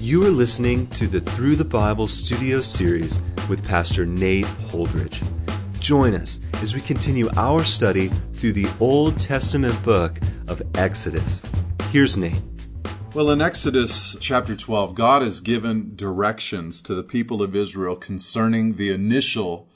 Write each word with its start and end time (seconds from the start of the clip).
You 0.00 0.24
are 0.24 0.30
listening 0.30 0.86
to 0.90 1.08
the 1.08 1.20
Through 1.20 1.56
the 1.56 1.64
Bible 1.64 2.06
studio 2.06 2.60
series 2.60 3.20
with 3.48 3.66
Pastor 3.66 4.06
Nate 4.06 4.46
Holdridge. 4.46 5.26
Join 5.80 6.14
us 6.14 6.38
as 6.62 6.72
we 6.72 6.80
continue 6.80 7.28
our 7.36 7.64
study 7.64 8.06
through 8.34 8.52
the 8.52 8.68
Old 8.78 9.18
Testament 9.18 9.74
book 9.84 10.20
of 10.46 10.62
Exodus. 10.76 11.44
Here's 11.90 12.16
Nate. 12.16 12.40
Well, 13.12 13.28
in 13.30 13.42
Exodus 13.42 14.16
chapter 14.20 14.54
12, 14.54 14.94
God 14.94 15.22
has 15.22 15.40
given 15.40 15.96
directions 15.96 16.80
to 16.82 16.94
the 16.94 17.02
people 17.02 17.42
of 17.42 17.56
Israel 17.56 17.96
concerning 17.96 18.76
the 18.76 18.92
initial 18.92 19.68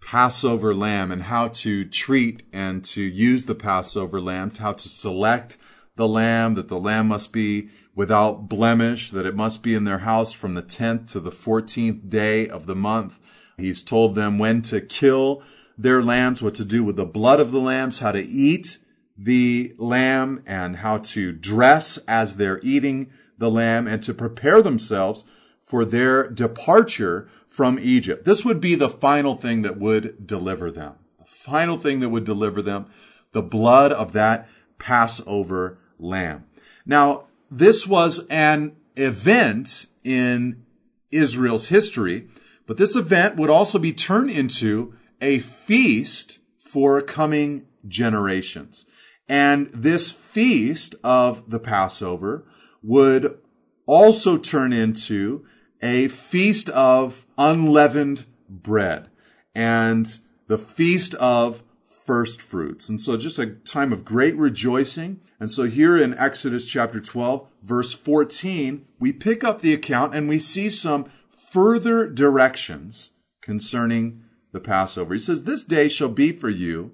Passover 0.00 0.76
lamb 0.76 1.10
and 1.10 1.24
how 1.24 1.48
to 1.48 1.84
treat 1.84 2.44
and 2.52 2.84
to 2.84 3.02
use 3.02 3.46
the 3.46 3.56
Passover 3.56 4.20
lamb, 4.20 4.52
how 4.54 4.74
to 4.74 4.88
select 4.88 5.58
the 5.96 6.06
lamb, 6.06 6.54
that 6.54 6.68
the 6.68 6.78
lamb 6.78 7.08
must 7.08 7.32
be 7.32 7.68
without 7.96 8.48
blemish, 8.48 9.10
that 9.10 9.26
it 9.26 9.34
must 9.34 9.62
be 9.62 9.74
in 9.74 9.84
their 9.84 9.98
house 9.98 10.32
from 10.32 10.54
the 10.54 10.62
10th 10.62 11.10
to 11.10 11.18
the 11.18 11.32
14th 11.32 12.08
day 12.08 12.48
of 12.48 12.66
the 12.66 12.76
month. 12.76 13.18
He's 13.56 13.82
told 13.82 14.14
them 14.14 14.38
when 14.38 14.62
to 14.62 14.80
kill 14.80 15.42
their 15.78 16.02
lambs, 16.02 16.42
what 16.42 16.54
to 16.56 16.64
do 16.64 16.84
with 16.84 16.96
the 16.96 17.06
blood 17.06 17.40
of 17.40 17.50
the 17.50 17.58
lambs, 17.58 17.98
how 17.98 18.12
to 18.12 18.22
eat 18.22 18.78
the 19.16 19.74
lamb, 19.78 20.42
and 20.46 20.76
how 20.76 20.98
to 20.98 21.32
dress 21.32 21.98
as 22.06 22.36
they're 22.36 22.60
eating 22.62 23.10
the 23.38 23.50
lamb, 23.50 23.88
and 23.88 24.02
to 24.02 24.12
prepare 24.12 24.60
themselves 24.60 25.24
for 25.62 25.84
their 25.86 26.28
departure 26.28 27.28
from 27.48 27.78
Egypt. 27.80 28.26
This 28.26 28.44
would 28.44 28.60
be 28.60 28.74
the 28.74 28.90
final 28.90 29.36
thing 29.36 29.62
that 29.62 29.78
would 29.78 30.26
deliver 30.26 30.70
them. 30.70 30.94
The 31.18 31.24
final 31.24 31.78
thing 31.78 32.00
that 32.00 32.10
would 32.10 32.24
deliver 32.24 32.60
them, 32.60 32.86
the 33.32 33.42
blood 33.42 33.90
of 33.90 34.12
that 34.12 34.48
Passover 34.78 35.78
lamb. 35.98 36.44
Now, 36.84 37.26
this 37.50 37.86
was 37.86 38.26
an 38.28 38.76
event 38.96 39.86
in 40.04 40.64
Israel's 41.10 41.68
history, 41.68 42.28
but 42.66 42.76
this 42.76 42.96
event 42.96 43.36
would 43.36 43.50
also 43.50 43.78
be 43.78 43.92
turned 43.92 44.30
into 44.30 44.94
a 45.20 45.38
feast 45.38 46.40
for 46.58 47.00
coming 47.00 47.66
generations. 47.86 48.86
And 49.28 49.68
this 49.68 50.10
feast 50.10 50.94
of 51.02 51.50
the 51.50 51.58
Passover 51.58 52.44
would 52.82 53.38
also 53.86 54.36
turn 54.36 54.72
into 54.72 55.44
a 55.82 56.08
feast 56.08 56.68
of 56.70 57.26
unleavened 57.38 58.26
bread 58.48 59.08
and 59.54 60.18
the 60.48 60.58
feast 60.58 61.14
of 61.14 61.62
first 62.06 62.40
fruits. 62.40 62.88
And 62.88 63.00
so 63.00 63.16
just 63.16 63.38
a 63.38 63.46
time 63.46 63.92
of 63.92 64.04
great 64.04 64.36
rejoicing. 64.36 65.20
And 65.40 65.50
so 65.50 65.64
here 65.64 65.98
in 65.98 66.16
Exodus 66.16 66.66
chapter 66.66 67.00
12, 67.00 67.48
verse 67.62 67.92
14, 67.92 68.86
we 69.00 69.12
pick 69.12 69.42
up 69.42 69.60
the 69.60 69.74
account 69.74 70.14
and 70.14 70.28
we 70.28 70.38
see 70.38 70.70
some 70.70 71.06
further 71.28 72.08
directions 72.08 73.10
concerning 73.42 74.22
the 74.52 74.60
Passover. 74.60 75.14
He 75.14 75.18
says, 75.18 75.44
This 75.44 75.64
day 75.64 75.88
shall 75.88 76.08
be 76.08 76.32
for 76.32 76.48
you 76.48 76.92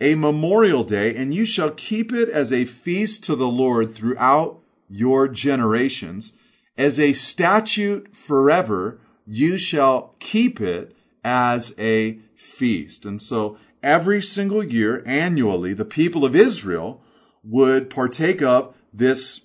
a 0.00 0.14
memorial 0.14 0.84
day, 0.84 1.16
and 1.16 1.34
you 1.34 1.44
shall 1.44 1.70
keep 1.70 2.12
it 2.12 2.28
as 2.28 2.52
a 2.52 2.66
feast 2.66 3.24
to 3.24 3.34
the 3.34 3.48
Lord 3.48 3.92
throughout 3.92 4.60
your 4.88 5.26
generations. 5.26 6.34
As 6.76 7.00
a 7.00 7.14
statute 7.14 8.14
forever, 8.14 9.00
you 9.26 9.58
shall 9.58 10.14
keep 10.18 10.60
it 10.60 10.95
as 11.26 11.74
a 11.76 12.20
feast. 12.36 13.04
And 13.04 13.20
so 13.20 13.58
every 13.82 14.22
single 14.22 14.62
year, 14.62 15.02
annually, 15.04 15.74
the 15.74 15.84
people 15.84 16.24
of 16.24 16.36
Israel 16.36 17.02
would 17.42 17.90
partake 17.90 18.40
of 18.40 18.76
this 18.94 19.40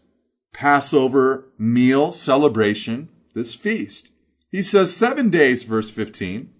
Passover 0.53 1.49
meal 1.57 2.11
celebration, 2.11 3.09
this 3.33 3.55
feast. 3.55 4.11
He 4.51 4.61
says, 4.61 4.95
seven 4.95 5.31
days, 5.31 5.63
verse 5.63 5.89
15, 5.89 6.53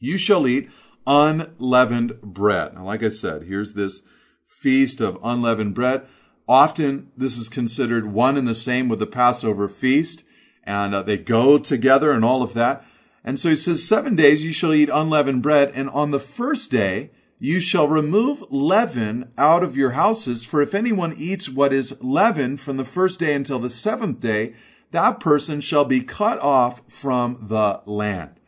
you 0.00 0.18
shall 0.18 0.48
eat 0.48 0.70
unleavened 1.06 2.20
bread. 2.20 2.74
Now, 2.74 2.84
like 2.84 3.04
I 3.04 3.10
said, 3.10 3.44
here's 3.44 3.74
this 3.74 4.02
feast 4.44 5.00
of 5.00 5.20
unleavened 5.22 5.74
bread. 5.74 6.04
Often 6.48 7.12
this 7.16 7.36
is 7.36 7.48
considered 7.48 8.12
one 8.12 8.36
and 8.36 8.48
the 8.48 8.56
same 8.56 8.88
with 8.88 8.98
the 8.98 9.06
Passover 9.06 9.68
feast, 9.68 10.24
and 10.64 10.94
uh, 10.96 11.02
they 11.02 11.18
go 11.18 11.58
together 11.58 12.10
and 12.10 12.24
all 12.24 12.42
of 12.42 12.54
that. 12.54 12.84
And 13.24 13.38
so 13.38 13.48
he 13.48 13.56
says, 13.56 13.86
seven 13.86 14.16
days 14.16 14.44
you 14.44 14.52
shall 14.52 14.74
eat 14.74 14.90
unleavened 14.92 15.42
bread, 15.42 15.72
and 15.74 15.88
on 15.90 16.10
the 16.10 16.20
first 16.20 16.70
day 16.70 17.10
you 17.38 17.58
shall 17.58 17.88
remove 17.88 18.44
leaven 18.50 19.32
out 19.38 19.64
of 19.64 19.76
your 19.76 19.92
houses, 19.92 20.44
for 20.44 20.60
if 20.60 20.74
anyone 20.74 21.14
eats 21.16 21.48
what 21.48 21.72
is 21.72 21.96
leavened 22.00 22.60
from 22.60 22.76
the 22.76 22.84
first 22.84 23.18
day 23.18 23.34
until 23.34 23.58
the 23.58 23.70
seventh 23.70 24.20
day, 24.20 24.54
that 24.90 25.20
person 25.20 25.60
shall 25.60 25.84
be 25.84 26.00
cut 26.00 26.38
off 26.40 26.82
from 26.88 27.38
the 27.48 27.80
land. 27.86 28.38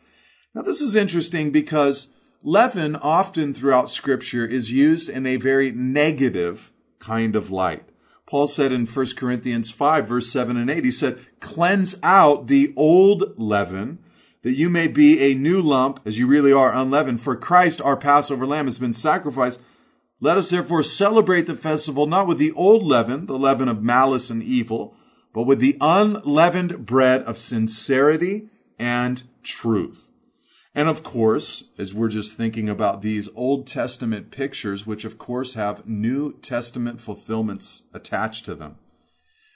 Now, 0.53 0.61
this 0.61 0.81
is 0.81 0.95
interesting 0.95 1.51
because 1.51 2.11
leaven 2.41 2.95
often 2.95 3.53
throughout 3.53 3.89
scripture 3.89 4.45
is 4.45 4.71
used 4.71 5.09
in 5.09 5.25
a 5.25 5.35
very 5.35 5.71
negative 5.71 6.71
kind 6.99 7.35
of 7.35 7.51
light. 7.51 7.83
Paul 8.25 8.47
said 8.47 8.71
in 8.71 8.85
1 8.85 9.05
Corinthians 9.15 9.69
5 9.69 10.07
verse 10.07 10.31
7 10.31 10.57
and 10.57 10.69
8, 10.69 10.83
he 10.83 10.91
said, 10.91 11.19
cleanse 11.39 11.99
out 12.03 12.47
the 12.47 12.73
old 12.75 13.37
leaven 13.37 13.99
that 14.47 14.53
you 14.53 14.69
may 14.69 14.87
be 14.87 15.19
a 15.19 15.35
new 15.35 15.61
lump 15.61 15.99
as 16.05 16.17
you 16.17 16.25
really 16.25 16.53
are 16.53 16.73
unleavened. 16.73 17.19
For 17.19 17.35
Christ, 17.35 17.81
our 17.81 17.97
Passover 17.97 18.47
lamb, 18.47 18.63
has 18.63 18.79
been 18.79 18.93
sacrificed. 18.93 19.59
Let 20.21 20.37
us 20.37 20.51
therefore 20.51 20.83
celebrate 20.83 21.47
the 21.47 21.55
festival 21.57 22.07
not 22.07 22.27
with 22.27 22.37
the 22.37 22.53
old 22.53 22.81
leaven, 22.81 23.25
the 23.25 23.37
leaven 23.37 23.67
of 23.67 23.83
malice 23.83 24.29
and 24.29 24.41
evil, 24.41 24.95
but 25.33 25.43
with 25.43 25.59
the 25.59 25.75
unleavened 25.81 26.85
bread 26.85 27.23
of 27.23 27.37
sincerity 27.37 28.47
and 28.79 29.23
truth. 29.43 30.11
And 30.73 30.87
of 30.87 31.03
course, 31.03 31.65
as 31.77 31.93
we're 31.93 32.07
just 32.07 32.37
thinking 32.37 32.69
about 32.69 33.01
these 33.01 33.27
Old 33.35 33.67
Testament 33.67 34.31
pictures, 34.31 34.87
which 34.87 35.03
of 35.03 35.17
course 35.17 35.55
have 35.55 35.85
New 35.85 36.39
Testament 36.39 37.01
fulfillments 37.01 37.83
attached 37.93 38.45
to 38.45 38.55
them, 38.55 38.77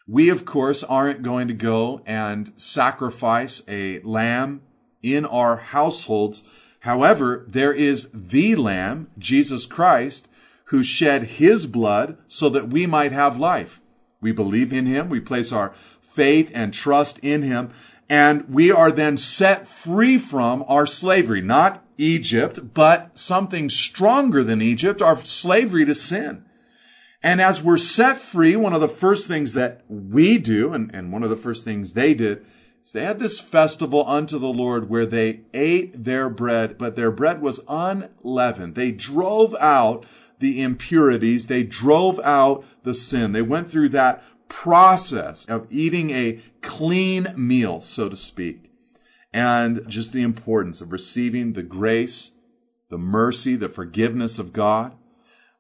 we 0.06 0.28
of 0.28 0.44
course 0.44 0.84
aren't 0.84 1.22
going 1.22 1.48
to 1.48 1.54
go 1.54 2.02
and 2.06 2.52
sacrifice 2.58 3.62
a 3.70 4.02
lamb 4.02 4.64
in 5.04 5.26
our 5.26 5.58
households. 5.58 6.44
However, 6.80 7.46
there 7.48 7.74
is 7.74 8.10
the 8.14 8.56
Lamb, 8.56 9.10
Jesus 9.18 9.66
Christ, 9.66 10.28
who 10.66 10.84
shed 10.84 11.24
his 11.24 11.66
blood 11.66 12.18
so 12.28 12.50
that 12.50 12.70
we 12.70 12.86
might 12.86 13.12
have 13.12 13.38
life. 13.38 13.82
We 14.22 14.32
believe 14.32 14.72
in 14.72 14.86
him. 14.86 15.10
We 15.10 15.20
place 15.20 15.52
our 15.52 15.70
faith 16.00 16.52
and 16.54 16.74
trust 16.74 17.20
in 17.20 17.42
him. 17.42 17.72
And 18.10 18.48
we 18.50 18.72
are 18.72 18.92
then 18.92 19.18
set 19.18 19.68
free 19.68 20.18
from 20.18 20.66
our 20.68 20.86
slavery, 20.86 21.42
not 21.42 21.84
Egypt, 21.98 22.74
but 22.74 23.18
something 23.18 23.70
stronger 23.70 24.44
than 24.44 24.62
Egypt, 24.62 25.02
our 25.02 25.18
slavery 25.18 25.86
to 25.86 25.96
sin. 25.96 26.46
And 27.24 27.40
as 27.40 27.64
we're 27.64 27.78
set 27.78 28.18
free, 28.18 28.56
one 28.56 28.74
of 28.74 28.82
the 28.82 28.88
first 28.88 29.28
things 29.28 29.54
that 29.54 29.82
we 29.88 30.38
do, 30.38 30.74
and, 30.74 30.94
and 30.94 31.12
one 31.12 31.24
of 31.24 31.30
the 31.30 31.38
first 31.38 31.64
things 31.64 31.94
they 31.94 32.14
did, 32.14 32.46
so 32.84 32.98
they 32.98 33.06
had 33.06 33.20
this 33.20 33.40
festival 33.40 34.08
unto 34.08 34.40
the 34.40 34.48
Lord 34.48 34.90
where 34.90 35.06
they 35.06 35.42
ate 35.54 36.04
their 36.04 36.30
bread, 36.30 36.78
but 36.78 36.96
their 36.96 37.12
bread 37.12 37.42
was 37.42 37.62
unleavened. 37.68 38.76
They 38.76 38.92
drove 38.92 39.56
out 39.60 40.06
the 40.40 40.62
impurities. 40.62 41.48
They 41.48 41.64
drove 41.64 42.20
out 42.22 42.66
the 42.84 42.96
sin. 42.96 43.32
They 43.32 43.44
went 43.44 43.70
through 43.70 43.90
that 43.90 44.24
process 44.48 45.46
of 45.46 45.68
eating 45.70 46.10
a 46.10 46.40
clean 46.62 47.28
meal, 47.38 47.82
so 47.82 48.10
to 48.10 48.16
speak. 48.16 48.72
And 49.32 49.88
just 49.88 50.12
the 50.12 50.24
importance 50.24 50.82
of 50.82 50.92
receiving 50.92 51.54
the 51.54 51.64
grace, 51.64 52.32
the 52.90 52.98
mercy, 52.98 53.56
the 53.56 53.70
forgiveness 53.70 54.40
of 54.40 54.52
God, 54.52 54.98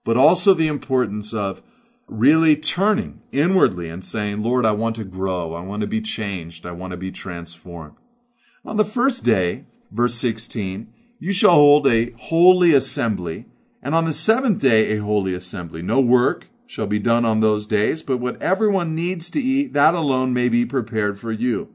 but 0.04 0.18
also 0.18 0.54
the 0.54 0.68
importance 0.68 1.34
of 1.34 1.62
really 2.12 2.58
turning 2.58 3.22
inwardly 3.32 3.90
and 3.90 4.04
saying, 4.04 4.44
Lord, 4.44 4.66
I 4.66 4.74
want 4.74 4.98
to 4.98 5.06
grow. 5.06 5.54
I 5.54 5.62
want 5.62 5.80
to 5.82 5.88
be 5.88 6.02
changed. 6.02 6.66
I 6.66 6.74
want 6.74 6.92
to 6.92 6.98
be 6.98 7.10
transformed. 7.10 7.96
On 8.66 8.76
the 8.76 8.86
first 8.86 9.24
day, 9.24 9.64
verse 9.90 10.16
16, 10.16 10.94
you 11.20 11.32
shall 11.32 11.52
hold 11.52 11.88
a 11.88 12.12
holy 12.18 12.74
assembly, 12.74 13.46
and 13.82 13.96
on 13.96 14.06
the 14.06 14.14
seventh 14.14 14.60
day 14.60 14.92
a 14.92 15.02
holy 15.02 15.34
assembly. 15.34 15.82
No 15.82 16.02
work 16.02 16.48
shall 16.68 16.86
be 16.86 17.00
done 17.00 17.24
on 17.24 17.40
those 17.40 17.66
days, 17.66 18.04
but 18.04 18.18
what 18.18 18.42
everyone 18.42 18.94
needs 18.94 19.30
to 19.30 19.42
eat, 19.42 19.72
that 19.74 19.94
alone 19.94 20.34
may 20.34 20.50
be 20.50 20.66
prepared 20.66 21.18
for 21.18 21.32
you. 21.32 21.74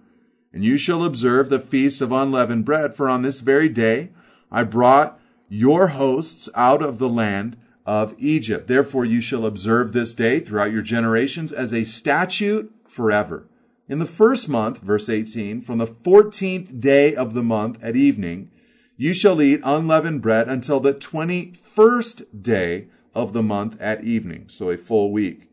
And 0.52 0.64
you 0.64 0.76
shall 0.76 1.04
observe 1.04 1.48
the 1.48 1.58
feast 1.58 2.00
of 2.00 2.12
unleavened 2.12 2.66
bread, 2.66 2.94
for 2.94 3.08
on 3.08 3.22
this 3.22 3.40
very 3.40 3.70
day 3.70 4.10
I 4.52 4.64
brought 4.64 5.18
your 5.48 5.88
hosts 5.88 6.48
out 6.54 6.82
of 6.82 6.98
the 6.98 7.08
land 7.08 7.56
of 7.86 8.14
Egypt. 8.18 8.66
Therefore, 8.66 9.04
you 9.04 9.20
shall 9.20 9.46
observe 9.46 9.92
this 9.92 10.12
day 10.12 10.40
throughout 10.40 10.72
your 10.72 10.82
generations 10.82 11.52
as 11.52 11.72
a 11.72 11.84
statute 11.84 12.74
forever. 12.88 13.48
In 13.88 14.00
the 14.00 14.06
first 14.06 14.48
month, 14.48 14.78
verse 14.78 15.08
18, 15.08 15.62
from 15.62 15.78
the 15.78 15.86
14th 15.86 16.80
day 16.80 17.14
of 17.14 17.34
the 17.34 17.42
month 17.42 17.82
at 17.82 17.94
evening, 17.94 18.50
you 18.96 19.14
shall 19.14 19.40
eat 19.40 19.60
unleavened 19.62 20.22
bread 20.22 20.48
until 20.48 20.80
the 20.80 20.94
21st 20.94 22.42
day 22.42 22.88
of 23.14 23.32
the 23.32 23.42
month 23.42 23.80
at 23.80 24.02
evening. 24.02 24.46
So 24.48 24.70
a 24.70 24.76
full 24.76 25.12
week. 25.12 25.48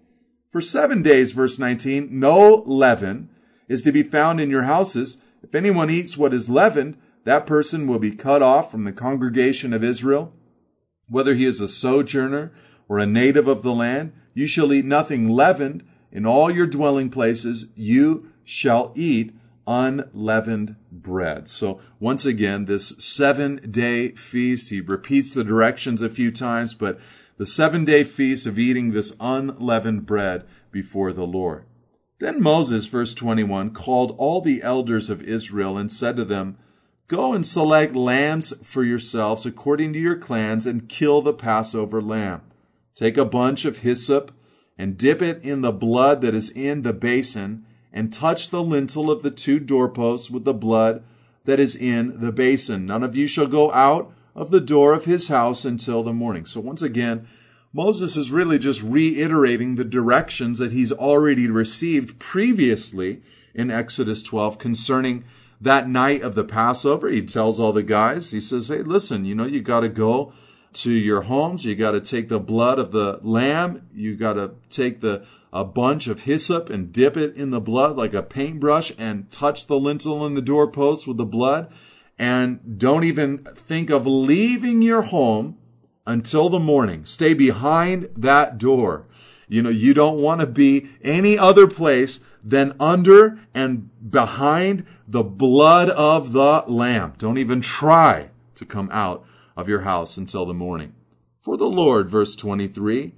For 0.50 0.62
seven 0.62 1.04
days, 1.04 1.32
verse 1.32 1.60
19, 1.60 2.10
no 2.12 2.64
leaven, 2.66 3.30
is 3.68 3.82
to 3.84 3.92
be 3.92 4.04
found 4.04 4.42
in 4.42 4.50
your 4.50 4.64
houses. 4.64 5.18
If 5.44 5.54
anyone 5.54 5.90
eats 5.90 6.18
what 6.18 6.34
is 6.34 6.50
leavened, 6.50 6.98
that 7.26 7.46
person 7.46 7.88
will 7.88 8.00
be 8.00 8.12
cut 8.12 8.42
off 8.42 8.72
from 8.72 8.84
the 8.84 8.92
congregation 8.92 9.74
of 9.74 9.84
Israel. 9.84 10.34
Whether 11.08 11.36
he 11.36 11.46
is 11.46 11.62
a 11.62 11.68
sojourner 11.68 12.52
or 12.88 13.00
a 13.00 13.06
native 13.06 13.48
of 13.48 13.62
the 13.62 13.74
land, 13.74 14.14
you 14.34 14.48
shall 14.48 14.74
eat 14.74 14.86
nothing 14.86 15.30
leavened. 15.30 15.84
In 16.12 16.26
all 16.26 16.52
your 16.52 16.68
dwelling 16.68 17.10
places, 17.10 17.68
you 17.76 18.32
shall 18.44 18.92
eat 18.96 19.34
unleavened 19.66 20.76
bread. 20.92 21.48
So 21.48 21.80
once 22.00 22.26
again, 22.26 22.66
this 22.66 22.90
seven 22.98 23.58
day 23.70 24.10
feast, 24.10 24.70
he 24.70 24.82
repeats 24.82 25.34
the 25.34 25.44
directions 25.44 26.02
a 26.02 26.10
few 26.10 26.32
times, 26.32 26.74
but 26.74 27.00
the 27.38 27.46
seven 27.46 27.86
day 27.86 28.04
feast 28.04 28.46
of 28.46 28.60
eating 28.60 28.92
this 28.92 29.14
unleavened 29.20 30.06
bread 30.06 30.46
before 30.72 31.14
the 31.14 31.26
Lord. 31.26 31.66
Then 32.20 32.42
Moses, 32.42 32.86
verse 32.86 33.14
21, 33.14 33.72
called 33.72 34.16
all 34.18 34.40
the 34.40 34.62
elders 34.62 35.10
of 35.10 35.22
Israel 35.24 35.78
and 35.78 35.92
said 35.92 36.16
to 36.18 36.26
them, 36.26 36.58
Go 37.13 37.36
and 37.36 37.45
select 37.45 37.95
lambs 37.95 38.56
for 38.63 38.83
yourselves 38.83 39.45
according 39.45 39.94
to 39.94 40.00
your 40.00 40.15
clans 40.15 40.65
and 40.65 40.89
kill 40.89 41.21
the 41.21 41.31
Passover 41.31 42.01
lamb. 42.01 42.42
Take 42.95 43.19
a 43.19 43.24
bunch 43.24 43.65
of 43.65 43.77
hyssop 43.77 44.31
and 44.80 44.98
dip 44.98 45.21
it 45.21 45.39
in 45.44 45.62
the 45.62 45.71
blood 45.71 46.21
that 46.21 46.33
is 46.33 46.50
in 46.50 46.81
the 46.81 46.92
basin 46.92 47.68
and 47.92 48.12
touch 48.12 48.50
the 48.50 48.63
lintel 48.63 49.12
of 49.12 49.21
the 49.21 49.30
two 49.30 49.60
doorposts 49.60 50.31
with 50.31 50.44
the 50.44 50.56
blood 50.56 51.04
that 51.45 51.60
is 51.60 51.75
in 51.75 52.19
the 52.19 52.31
basin. 52.31 52.88
None 52.88 53.04
of 53.04 53.15
you 53.15 53.27
shall 53.27 53.45
go 53.45 53.71
out 53.74 54.12
of 54.33 54.50
the 54.50 54.60
door 54.60 54.95
of 54.95 55.06
his 55.06 55.27
house 55.27 55.65
until 55.65 56.01
the 56.01 56.13
morning. 56.13 56.48
So 56.48 56.62
once 56.62 56.81
again, 56.81 57.27
Moses 57.71 58.18
is 58.18 58.31
really 58.31 58.57
just 58.57 58.81
reiterating 58.81 59.75
the 59.75 59.83
directions 59.83 60.57
that 60.57 60.71
he's 60.71 60.92
already 60.92 61.48
received 61.48 62.18
previously 62.18 63.21
in 63.54 63.69
Exodus 63.69 64.24
12 64.24 64.57
concerning 64.57 65.25
that 65.63 65.89
night 65.89 66.21
of 66.21 66.36
the 66.36 66.44
Passover. 66.44 67.10
He 67.10 67.21
tells 67.21 67.60
all 67.60 67.74
the 67.74 67.83
guys, 67.83 68.31
he 68.31 68.42
says, 68.42 68.68
Hey, 68.68 68.80
listen, 68.80 69.25
you 69.25 69.36
know, 69.36 69.45
you 69.45 69.62
got 69.62 69.81
to 69.81 69.89
go 69.89 70.33
to 70.74 70.92
your 70.92 71.21
homes. 71.21 71.65
You 71.65 71.75
got 71.75 71.92
to 71.92 72.01
take 72.01 72.30
the 72.30 72.39
blood 72.39 72.80
of 72.80 72.92
the 72.92 73.19
lamb. 73.21 73.88
You 73.94 74.15
got 74.15 74.33
to 74.33 74.51
take 74.69 75.01
the 75.01 75.25
a 75.51 75.63
bunch 75.63 76.07
of 76.07 76.24
hyssop 76.24 76.68
and 76.71 76.92
dip 76.92 77.15
it 77.15 77.36
in 77.36 77.51
the 77.51 77.62
blood 77.62 77.95
like 77.95 78.15
a 78.15 78.24
paintbrush 78.24 78.92
and 78.98 79.30
touch 79.31 79.68
the 79.68 79.80
lintel 79.80 80.25
and 80.25 80.36
the 80.36 80.42
doorpost 80.42 81.06
with 81.06 81.18
the 81.18 81.25
blood. 81.25 81.71
And 82.18 82.80
don't 82.80 83.04
even 83.04 83.38
think 83.38 83.92
of 83.92 84.07
leaving 84.07 84.81
your 84.81 85.04
home 85.04 85.57
until 86.07 86.50
the 86.50 86.60
morning. 86.60 87.06
Stay 87.06 87.36
behind 87.36 88.10
that 88.18 88.57
door. 88.57 89.06
You 89.48 89.62
know, 89.62 89.69
you 89.69 89.94
don't 89.94 90.19
want 90.19 90.42
to 90.42 90.48
be 90.48 90.89
any 91.04 91.38
other 91.38 91.68
place 91.68 92.19
than 92.44 92.75
under 92.80 93.40
and 93.54 93.90
behind 94.12 94.86
the 95.07 95.24
blood 95.24 95.90
of 95.90 96.34
the 96.34 96.63
Lamb. 96.68 97.13
Don't 97.18 97.38
even 97.38 97.62
try 97.62 98.30
to 98.56 98.66
come 98.66 98.90
out 98.92 99.25
of 99.56 99.69
your 99.69 99.81
house 99.81 100.18
until 100.18 100.45
the 100.45 100.54
morning. 100.54 100.94
For 101.42 101.57
the 101.57 101.69
Lord, 101.69 102.10
verse 102.10 102.36
23, 102.36 103.13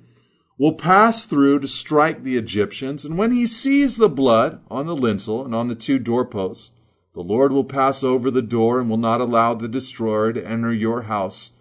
will 0.58 0.74
pass 0.74 1.26
through 1.26 1.60
to 1.60 1.68
strike 1.68 2.24
the 2.24 2.38
Egyptians, 2.38 3.04
and 3.04 3.18
when 3.18 3.32
he 3.32 3.46
sees 3.46 3.98
the 3.98 4.10
blood 4.10 4.62
on 4.70 4.86
the 4.86 4.96
lintel 4.96 5.44
and 5.44 5.54
on 5.54 5.68
the 5.68 5.76
two 5.76 6.00
doorposts, 6.00 6.72
the 7.14 7.22
Lord 7.22 7.52
will 7.52 7.64
pass 7.64 8.04
over 8.04 8.30
the 8.30 8.42
door 8.42 8.80
and 8.80 8.90
will 8.90 8.98
not 8.98 9.22
allow 9.22 9.54
the 9.54 9.68
destroyer 9.68 10.34
to 10.34 10.46
enter 10.46 10.74
your 10.74 11.04
house 11.04 11.52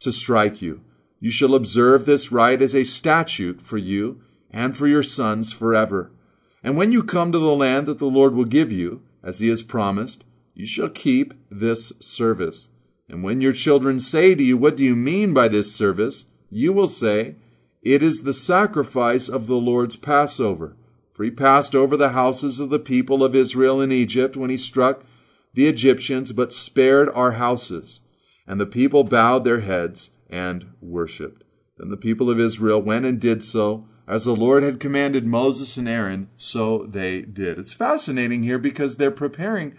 to 0.00 0.12
strike 0.12 0.62
you. 0.62 0.82
You 1.20 1.30
shall 1.30 1.54
observe 1.54 2.06
this 2.06 2.30
rite 2.30 2.62
as 2.62 2.74
a 2.74 2.84
statute 2.84 3.60
for 3.60 3.78
you 3.78 4.20
and 4.50 4.76
for 4.76 4.86
your 4.86 5.02
sons 5.02 5.52
forever. 5.52 6.12
And 6.64 6.76
when 6.76 6.90
you 6.90 7.04
come 7.04 7.30
to 7.30 7.38
the 7.38 7.54
land 7.54 7.86
that 7.86 8.00
the 8.00 8.06
Lord 8.06 8.34
will 8.34 8.46
give 8.46 8.72
you, 8.72 9.02
as 9.22 9.38
he 9.38 9.48
has 9.48 9.62
promised, 9.62 10.24
you 10.54 10.66
shall 10.66 10.88
keep 10.88 11.34
this 11.48 11.92
service. 12.00 12.68
And 13.08 13.22
when 13.22 13.40
your 13.40 13.52
children 13.52 14.00
say 14.00 14.34
to 14.34 14.42
you, 14.42 14.56
What 14.56 14.76
do 14.76 14.84
you 14.84 14.96
mean 14.96 15.32
by 15.32 15.46
this 15.46 15.72
service? 15.72 16.26
you 16.54 16.72
will 16.72 16.88
say, 16.88 17.34
it 17.82 18.02
is 18.02 18.22
the 18.22 18.32
sacrifice 18.32 19.28
of 19.28 19.46
the 19.46 19.56
Lord's 19.56 19.96
Passover. 19.96 20.76
For 21.12 21.24
he 21.24 21.30
passed 21.30 21.74
over 21.74 21.96
the 21.96 22.10
houses 22.10 22.60
of 22.60 22.70
the 22.70 22.78
people 22.78 23.22
of 23.22 23.34
Israel 23.34 23.80
in 23.80 23.92
Egypt 23.92 24.36
when 24.36 24.50
he 24.50 24.56
struck 24.56 25.04
the 25.52 25.66
Egyptians, 25.66 26.32
but 26.32 26.52
spared 26.52 27.08
our 27.10 27.32
houses. 27.32 28.00
And 28.46 28.60
the 28.60 28.66
people 28.66 29.04
bowed 29.04 29.44
their 29.44 29.60
heads 29.60 30.10
and 30.30 30.66
worshipped. 30.80 31.44
Then 31.76 31.90
the 31.90 31.96
people 31.96 32.30
of 32.30 32.40
Israel 32.40 32.80
went 32.80 33.04
and 33.04 33.20
did 33.20 33.44
so. 33.44 33.86
As 34.06 34.24
the 34.26 34.36
Lord 34.36 34.62
had 34.62 34.80
commanded 34.80 35.26
Moses 35.26 35.76
and 35.76 35.88
Aaron, 35.88 36.28
so 36.36 36.84
they 36.84 37.22
did. 37.22 37.58
It's 37.58 37.72
fascinating 37.72 38.42
here 38.42 38.58
because 38.58 38.96
they're 38.96 39.10
preparing 39.10 39.74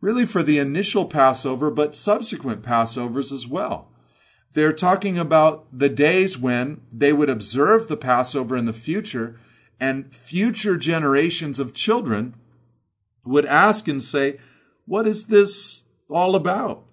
really 0.00 0.24
for 0.24 0.42
the 0.42 0.58
initial 0.58 1.04
Passover, 1.04 1.70
but 1.70 1.94
subsequent 1.94 2.62
Passovers 2.62 3.32
as 3.32 3.46
well. 3.46 3.90
They're 4.54 4.72
talking 4.72 5.18
about 5.18 5.66
the 5.76 5.90
days 5.90 6.38
when 6.38 6.80
they 6.90 7.12
would 7.12 7.28
observe 7.28 7.88
the 7.88 7.96
Passover 7.96 8.56
in 8.56 8.64
the 8.64 8.72
future, 8.72 9.38
and 9.78 10.14
future 10.14 10.76
generations 10.76 11.58
of 11.58 11.74
children 11.74 12.34
would 13.24 13.44
ask 13.44 13.86
and 13.86 14.02
say, 14.02 14.38
What 14.86 15.06
is 15.06 15.26
this 15.26 15.84
all 16.08 16.34
about? 16.34 16.84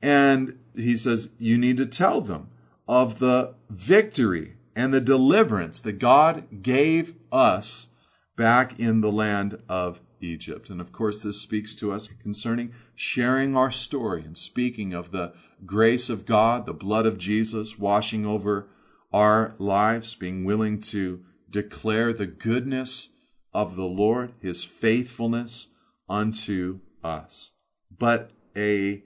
And 0.00 0.58
he 0.74 0.96
says, 0.96 1.30
You 1.38 1.58
need 1.58 1.76
to 1.76 1.86
tell 1.86 2.22
them 2.22 2.48
of 2.88 3.18
the 3.18 3.54
victory 3.68 4.54
and 4.76 4.92
the 4.92 5.00
deliverance 5.00 5.80
that 5.80 5.98
God 5.98 6.62
gave 6.62 7.14
us 7.32 7.88
back 8.36 8.78
in 8.78 9.00
the 9.00 9.10
land 9.10 9.60
of 9.68 10.00
Egypt. 10.20 10.68
And 10.68 10.80
of 10.80 10.92
course, 10.92 11.22
this 11.22 11.40
speaks 11.40 11.74
to 11.76 11.92
us 11.92 12.10
concerning 12.22 12.72
sharing 12.94 13.56
our 13.56 13.70
story 13.70 14.22
and 14.22 14.36
speaking 14.36 14.92
of 14.92 15.10
the 15.10 15.32
grace 15.64 16.10
of 16.10 16.26
God, 16.26 16.66
the 16.66 16.74
blood 16.74 17.06
of 17.06 17.16
Jesus 17.16 17.78
washing 17.78 18.26
over 18.26 18.68
our 19.12 19.54
lives, 19.58 20.14
being 20.14 20.44
willing 20.44 20.80
to 20.82 21.22
declare 21.48 22.12
the 22.12 22.26
goodness 22.26 23.08
of 23.54 23.76
the 23.76 23.86
Lord, 23.86 24.34
his 24.42 24.62
faithfulness 24.62 25.68
unto 26.08 26.80
us. 27.02 27.52
But 27.90 28.30
a 28.54 29.02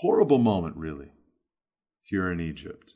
horrible 0.00 0.38
moment, 0.38 0.76
really, 0.76 1.10
here 2.02 2.30
in 2.30 2.40
Egypt. 2.40 2.95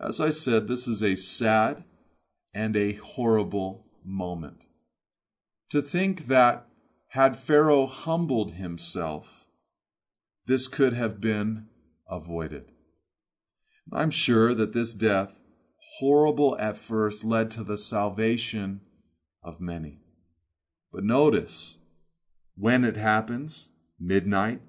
As 0.00 0.20
I 0.20 0.30
said, 0.30 0.68
this 0.68 0.86
is 0.86 1.02
a 1.02 1.16
sad 1.16 1.84
and 2.54 2.76
a 2.76 2.94
horrible 2.94 3.86
moment. 4.04 4.66
To 5.70 5.82
think 5.82 6.28
that 6.28 6.66
had 7.08 7.36
Pharaoh 7.36 7.86
humbled 7.86 8.52
himself, 8.52 9.46
this 10.46 10.68
could 10.68 10.92
have 10.92 11.20
been 11.20 11.66
avoided. 12.08 12.66
I'm 13.92 14.10
sure 14.10 14.54
that 14.54 14.72
this 14.72 14.94
death, 14.94 15.38
horrible 15.98 16.56
at 16.58 16.78
first, 16.78 17.24
led 17.24 17.50
to 17.52 17.64
the 17.64 17.78
salvation 17.78 18.82
of 19.42 19.60
many. 19.60 20.00
But 20.92 21.04
notice 21.04 21.78
when 22.54 22.84
it 22.84 22.96
happens, 22.96 23.70
midnight, 23.98 24.60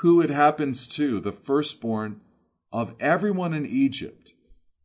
who 0.00 0.20
it 0.20 0.30
happens 0.30 0.86
to, 0.88 1.20
the 1.20 1.32
firstborn 1.32 2.20
of 2.72 2.94
everyone 3.00 3.52
in 3.52 3.66
Egypt. 3.66 4.34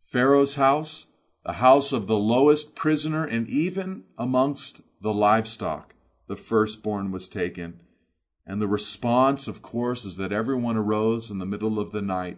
Pharaoh's 0.08 0.56
house, 0.56 1.08
the 1.46 1.54
house 1.54 1.92
of 1.92 2.08
the 2.08 2.18
lowest 2.18 2.76
prisoner, 2.76 3.26
and 3.26 3.48
even 3.50 4.06
amongst 4.18 4.82
the 5.02 5.14
livestock, 5.14 5.94
the 6.28 6.38
firstborn 6.38 7.12
was 7.12 7.28
taken. 7.28 7.82
And 8.46 8.62
the 8.62 8.70
response, 8.70 9.50
of 9.50 9.62
course, 9.62 10.06
is 10.06 10.16
that 10.16 10.32
everyone 10.32 10.78
arose 10.78 11.30
in 11.30 11.40
the 11.40 11.46
middle 11.46 11.78
of 11.78 11.92
the 11.92 12.02
night, 12.02 12.38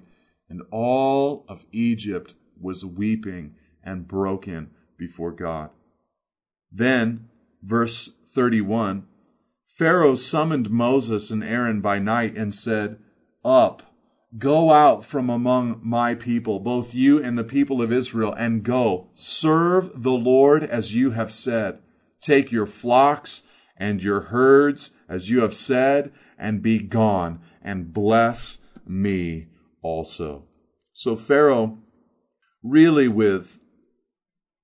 and 0.49 0.63
all 0.71 1.45
of 1.47 1.67
Egypt 1.71 2.33
was 2.59 2.83
weeping 2.83 3.53
and 3.83 4.07
broken 4.07 4.71
before 4.97 5.31
God. 5.31 5.69
Then, 6.71 7.29
verse 7.61 8.09
31, 8.27 9.05
Pharaoh 9.63 10.15
summoned 10.15 10.71
Moses 10.71 11.29
and 11.29 11.43
Aaron 11.43 11.81
by 11.81 11.99
night 11.99 12.35
and 12.35 12.53
said, 12.53 12.97
Up 13.45 13.83
Go 14.37 14.71
out 14.71 15.03
from 15.03 15.29
among 15.29 15.79
my 15.83 16.13
people, 16.13 16.59
both 16.59 16.93
you 16.93 17.21
and 17.21 17.37
the 17.37 17.43
people 17.43 17.81
of 17.81 17.91
Israel, 17.91 18.33
and 18.33 18.63
go. 18.63 19.09
Serve 19.13 20.03
the 20.03 20.11
Lord 20.11 20.63
as 20.63 20.93
you 20.93 21.11
have 21.11 21.31
said. 21.31 21.79
Take 22.21 22.51
your 22.51 22.67
flocks 22.67 23.43
and 23.75 24.03
your 24.03 24.21
herds, 24.21 24.91
as 25.07 25.29
you 25.29 25.41
have 25.41 25.55
said, 25.55 26.11
and 26.37 26.61
be 26.61 26.79
gone, 26.79 27.41
and 27.61 27.91
bless 27.91 28.59
me 28.85 29.47
also. 29.81 30.43
So 30.93 31.15
Pharaoh, 31.15 31.79
really 32.61 33.07
with 33.07 33.59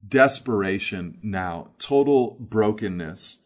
desperation 0.07 1.17
now, 1.23 1.71
total 1.79 2.37
brokenness, 2.39 3.39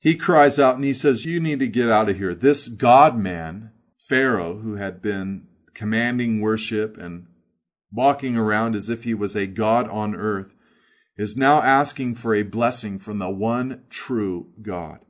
he 0.00 0.14
cries 0.14 0.58
out 0.58 0.76
and 0.76 0.84
he 0.84 0.94
says, 0.94 1.24
You 1.24 1.40
need 1.40 1.60
to 1.60 1.68
get 1.68 1.90
out 1.90 2.08
of 2.08 2.16
here. 2.16 2.34
This 2.34 2.68
God 2.68 3.18
man, 3.18 3.72
Pharaoh, 4.08 4.58
who 4.58 4.76
had 4.76 5.02
been 5.02 5.46
commanding 5.74 6.40
worship 6.40 6.96
and 6.96 7.26
walking 7.92 8.36
around 8.36 8.74
as 8.74 8.88
if 8.88 9.04
he 9.04 9.14
was 9.14 9.36
a 9.36 9.46
God 9.46 9.88
on 9.88 10.14
earth, 10.14 10.54
is 11.18 11.36
now 11.36 11.60
asking 11.60 12.14
for 12.14 12.34
a 12.34 12.42
blessing 12.42 12.98
from 12.98 13.18
the 13.18 13.28
one 13.28 13.82
true 13.90 14.52
God 14.62 15.00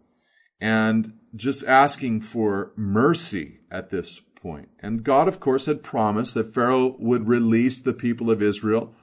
and 0.60 1.12
just 1.36 1.62
asking 1.64 2.22
for 2.22 2.72
mercy 2.76 3.60
at 3.70 3.90
this 3.90 4.18
point. 4.18 4.68
And 4.80 5.04
God, 5.04 5.28
of 5.28 5.38
course, 5.38 5.66
had 5.66 5.82
promised 5.82 6.34
that 6.34 6.52
Pharaoh 6.52 6.96
would 6.98 7.28
release 7.28 7.78
the 7.78 7.92
people 7.92 8.30
of 8.30 8.42
Israel, 8.42 8.94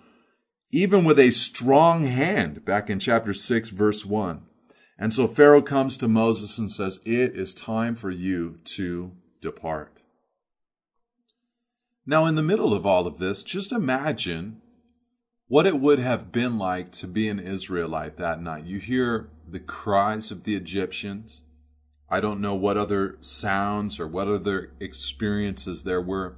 even 0.71 1.05
with 1.05 1.19
a 1.19 1.31
strong 1.31 2.05
hand, 2.05 2.65
back 2.65 2.89
in 2.89 2.99
chapter 2.99 3.33
6, 3.33 3.69
verse 3.69 4.05
1. 4.05 4.41
And 4.97 5.13
so 5.13 5.27
Pharaoh 5.27 5.61
comes 5.61 5.95
to 5.97 6.07
Moses 6.07 6.57
and 6.57 6.71
says, 6.71 6.99
It 7.05 7.35
is 7.35 7.53
time 7.53 7.95
for 7.95 8.11
you 8.11 8.59
to 8.65 9.11
depart. 9.45 10.01
Now, 12.05 12.25
in 12.25 12.35
the 12.35 12.43
middle 12.43 12.73
of 12.73 12.85
all 12.85 13.07
of 13.07 13.17
this, 13.17 13.41
just 13.41 13.71
imagine 13.71 14.61
what 15.47 15.65
it 15.65 15.79
would 15.79 15.99
have 15.99 16.31
been 16.31 16.57
like 16.57 16.91
to 16.91 17.07
be 17.07 17.29
an 17.29 17.39
Israelite 17.39 18.17
that 18.17 18.41
night. 18.41 18.65
You 18.65 18.79
hear 18.79 19.29
the 19.47 19.59
cries 19.59 20.31
of 20.31 20.43
the 20.43 20.55
Egyptians. 20.55 21.43
I 22.09 22.19
don't 22.19 22.41
know 22.41 22.55
what 22.55 22.77
other 22.77 23.17
sounds 23.21 23.99
or 23.99 24.07
what 24.07 24.27
other 24.27 24.73
experiences 24.79 25.83
there 25.83 26.01
were, 26.01 26.35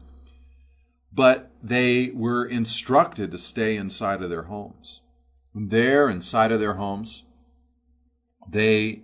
but 1.12 1.52
they 1.62 2.12
were 2.14 2.46
instructed 2.46 3.32
to 3.32 3.38
stay 3.38 3.76
inside 3.76 4.22
of 4.22 4.30
their 4.30 4.44
homes. 4.44 5.02
There, 5.54 6.08
inside 6.10 6.52
of 6.52 6.60
their 6.60 6.76
homes, 6.76 7.24
they 8.50 9.04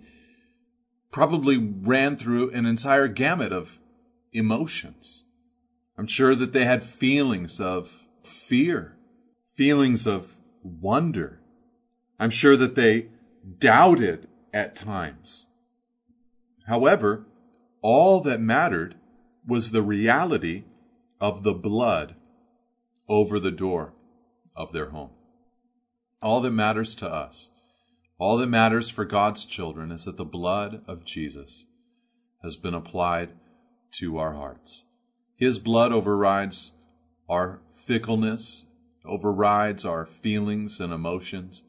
probably 1.10 1.56
ran 1.58 2.16
through 2.16 2.50
an 2.50 2.66
entire 2.66 3.08
gamut 3.08 3.52
of 3.52 3.78
emotions. 4.34 5.24
I'm 5.96 6.06
sure 6.06 6.34
that 6.34 6.52
they 6.52 6.64
had 6.64 6.84
feelings 6.84 7.60
of 7.60 8.04
fear, 8.22 8.96
feelings 9.56 10.06
of 10.06 10.36
wonder. 10.62 11.40
I'm 12.18 12.30
sure 12.30 12.56
that 12.56 12.74
they 12.74 13.08
doubted 13.58 14.28
at 14.52 14.76
times. 14.76 15.46
However, 16.66 17.26
all 17.80 18.20
that 18.20 18.40
mattered 18.40 18.96
was 19.46 19.70
the 19.70 19.82
reality 19.82 20.64
of 21.20 21.42
the 21.42 21.54
blood 21.54 22.16
over 23.08 23.38
the 23.38 23.50
door 23.50 23.94
of 24.56 24.72
their 24.72 24.90
home. 24.90 25.10
All 26.20 26.40
that 26.40 26.50
matters 26.50 26.94
to 26.96 27.08
us 27.08 27.50
all 28.18 28.36
that 28.38 28.46
matters 28.46 28.88
for 28.88 29.04
God's 29.04 29.44
children 29.44 29.90
is 29.90 30.04
that 30.04 30.16
the 30.16 30.24
blood 30.24 30.82
of 30.86 31.04
Jesus 31.04 31.66
has 32.42 32.56
been 32.56 32.74
applied 32.74 33.30
to 33.94 34.18
our 34.18 34.34
hearts. 34.34 34.84
His 35.36 35.58
blood 35.58 35.92
overrides 35.92 36.72
our 37.28 37.60
fickleness, 37.74 38.66
overrides 39.04 39.84
our 39.84 40.06
feelings 40.06 40.80
and 40.80 40.92
emotions. 40.92 41.62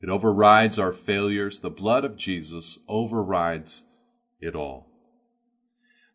It 0.00 0.08
overrides 0.08 0.78
our 0.78 0.92
failures. 0.92 1.60
The 1.60 1.70
blood 1.70 2.04
of 2.04 2.16
Jesus 2.16 2.78
overrides 2.88 3.84
it 4.40 4.54
all. 4.54 4.88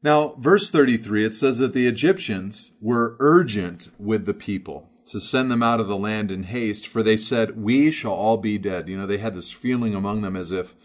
Now, 0.01 0.35
verse 0.39 0.69
33, 0.69 1.25
it 1.25 1.35
says 1.35 1.57
that 1.57 1.73
the 1.73 1.87
Egyptians 1.87 2.71
were 2.79 3.17
urgent 3.19 3.89
with 3.97 4.25
the 4.25 4.33
people 4.33 4.89
to 5.07 5.19
send 5.19 5.49
them 5.49 5.63
out 5.63 5.79
of 5.79 5.87
the 5.87 5.97
land 5.97 6.31
in 6.31 6.43
haste, 6.43 6.87
for 6.87 7.03
they 7.03 7.17
said, 7.17 7.61
We 7.61 7.91
shall 7.91 8.13
all 8.13 8.37
be 8.37 8.57
dead. 8.57 8.87
You 8.87 8.97
know, 8.97 9.07
they 9.07 9.17
had 9.17 9.35
this 9.35 9.51
feeling 9.51 9.95
among 9.95 10.21
them 10.21 10.35
as 10.35 10.51
if 10.51 10.75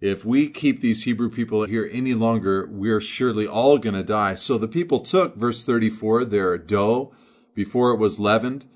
if 0.00 0.24
we 0.24 0.48
keep 0.48 0.80
these 0.80 1.04
Hebrew 1.04 1.30
people 1.30 1.64
here 1.66 1.88
any 1.92 2.14
longer, 2.14 2.66
we're 2.70 3.00
surely 3.00 3.46
all 3.46 3.78
going 3.78 3.94
to 3.94 4.02
die. 4.02 4.34
So 4.34 4.56
the 4.56 4.68
people 4.68 5.00
took, 5.00 5.36
verse 5.36 5.62
34, 5.62 6.24
their 6.24 6.56
dough 6.56 7.12
before 7.54 7.92
it 7.92 7.98
was 7.98 8.18
leavened, 8.18 8.66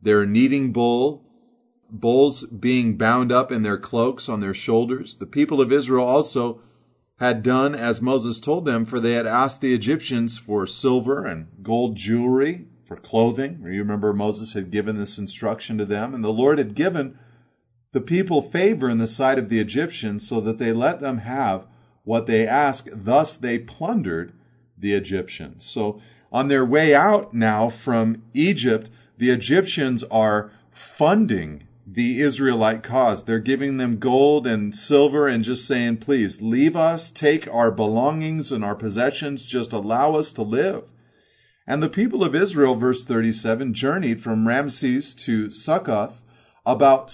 their 0.00 0.26
kneading 0.26 0.72
bowl, 0.72 1.24
bowls 1.88 2.44
being 2.44 2.96
bound 2.96 3.30
up 3.30 3.52
in 3.52 3.62
their 3.62 3.78
cloaks 3.78 4.28
on 4.28 4.40
their 4.40 4.54
shoulders. 4.54 5.14
The 5.14 5.26
people 5.26 5.60
of 5.60 5.70
Israel 5.70 6.04
also 6.04 6.60
had 7.18 7.44
done 7.44 7.76
as 7.76 8.02
Moses 8.02 8.40
told 8.40 8.64
them, 8.64 8.84
for 8.84 8.98
they 8.98 9.12
had 9.12 9.26
asked 9.26 9.60
the 9.60 9.74
Egyptians 9.74 10.38
for 10.38 10.66
silver 10.66 11.24
and 11.24 11.46
gold 11.62 11.94
jewelry 11.94 12.66
for 12.84 12.96
clothing. 12.96 13.60
You 13.62 13.78
remember 13.78 14.12
Moses 14.12 14.54
had 14.54 14.72
given 14.72 14.96
this 14.96 15.18
instruction 15.18 15.78
to 15.78 15.84
them, 15.84 16.14
and 16.14 16.24
the 16.24 16.32
Lord 16.32 16.58
had 16.58 16.74
given 16.74 17.16
the 17.92 18.00
people 18.00 18.42
favor 18.42 18.88
in 18.88 18.98
the 18.98 19.06
sight 19.06 19.38
of 19.38 19.48
the 19.48 19.60
Egyptians 19.60 20.26
so 20.26 20.40
that 20.40 20.58
they 20.58 20.72
let 20.72 21.00
them 21.00 21.18
have 21.18 21.66
what 22.04 22.26
they 22.26 22.46
ask. 22.46 22.88
Thus 22.92 23.36
they 23.36 23.58
plundered 23.58 24.32
the 24.76 24.94
Egyptians. 24.94 25.64
So 25.64 26.00
on 26.32 26.48
their 26.48 26.64
way 26.64 26.94
out 26.94 27.34
now 27.34 27.68
from 27.68 28.22
Egypt, 28.34 28.90
the 29.18 29.30
Egyptians 29.30 30.02
are 30.04 30.50
funding 30.70 31.64
the 31.86 32.20
Israelite 32.20 32.82
cause. 32.82 33.24
They're 33.24 33.38
giving 33.38 33.76
them 33.76 33.98
gold 33.98 34.46
and 34.46 34.74
silver 34.74 35.28
and 35.28 35.44
just 35.44 35.66
saying, 35.66 35.98
please 35.98 36.40
leave 36.40 36.74
us, 36.74 37.10
take 37.10 37.52
our 37.52 37.70
belongings 37.70 38.50
and 38.50 38.64
our 38.64 38.74
possessions, 38.74 39.44
just 39.44 39.72
allow 39.72 40.14
us 40.14 40.30
to 40.32 40.42
live. 40.42 40.84
And 41.66 41.82
the 41.82 41.88
people 41.88 42.24
of 42.24 42.34
Israel, 42.34 42.74
verse 42.74 43.04
37, 43.04 43.74
journeyed 43.74 44.22
from 44.22 44.48
Ramses 44.48 45.14
to 45.14 45.50
Succoth, 45.52 46.22
about 46.64 47.12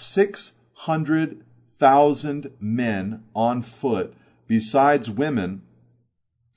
600,000 0.79 2.53
men 2.61 3.25
on 3.35 3.63
foot, 3.63 4.15
besides 4.47 5.11
women 5.11 5.63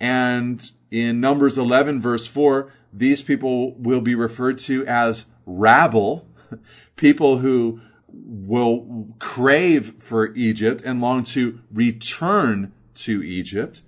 And 0.00 0.70
in 0.90 1.20
Numbers 1.20 1.56
11, 1.56 2.00
verse 2.00 2.26
4, 2.26 2.72
these 2.92 3.22
people 3.22 3.74
will 3.74 4.00
be 4.00 4.14
referred 4.14 4.58
to 4.58 4.84
as 4.86 5.26
rabble, 5.46 6.28
people 6.96 7.38
who 7.38 7.80
will 8.08 9.08
crave 9.18 9.94
for 9.98 10.32
Egypt 10.34 10.82
and 10.84 11.00
long 11.00 11.22
to 11.24 11.60
return 11.72 12.72
to 12.94 13.22
Egypt. 13.22 13.82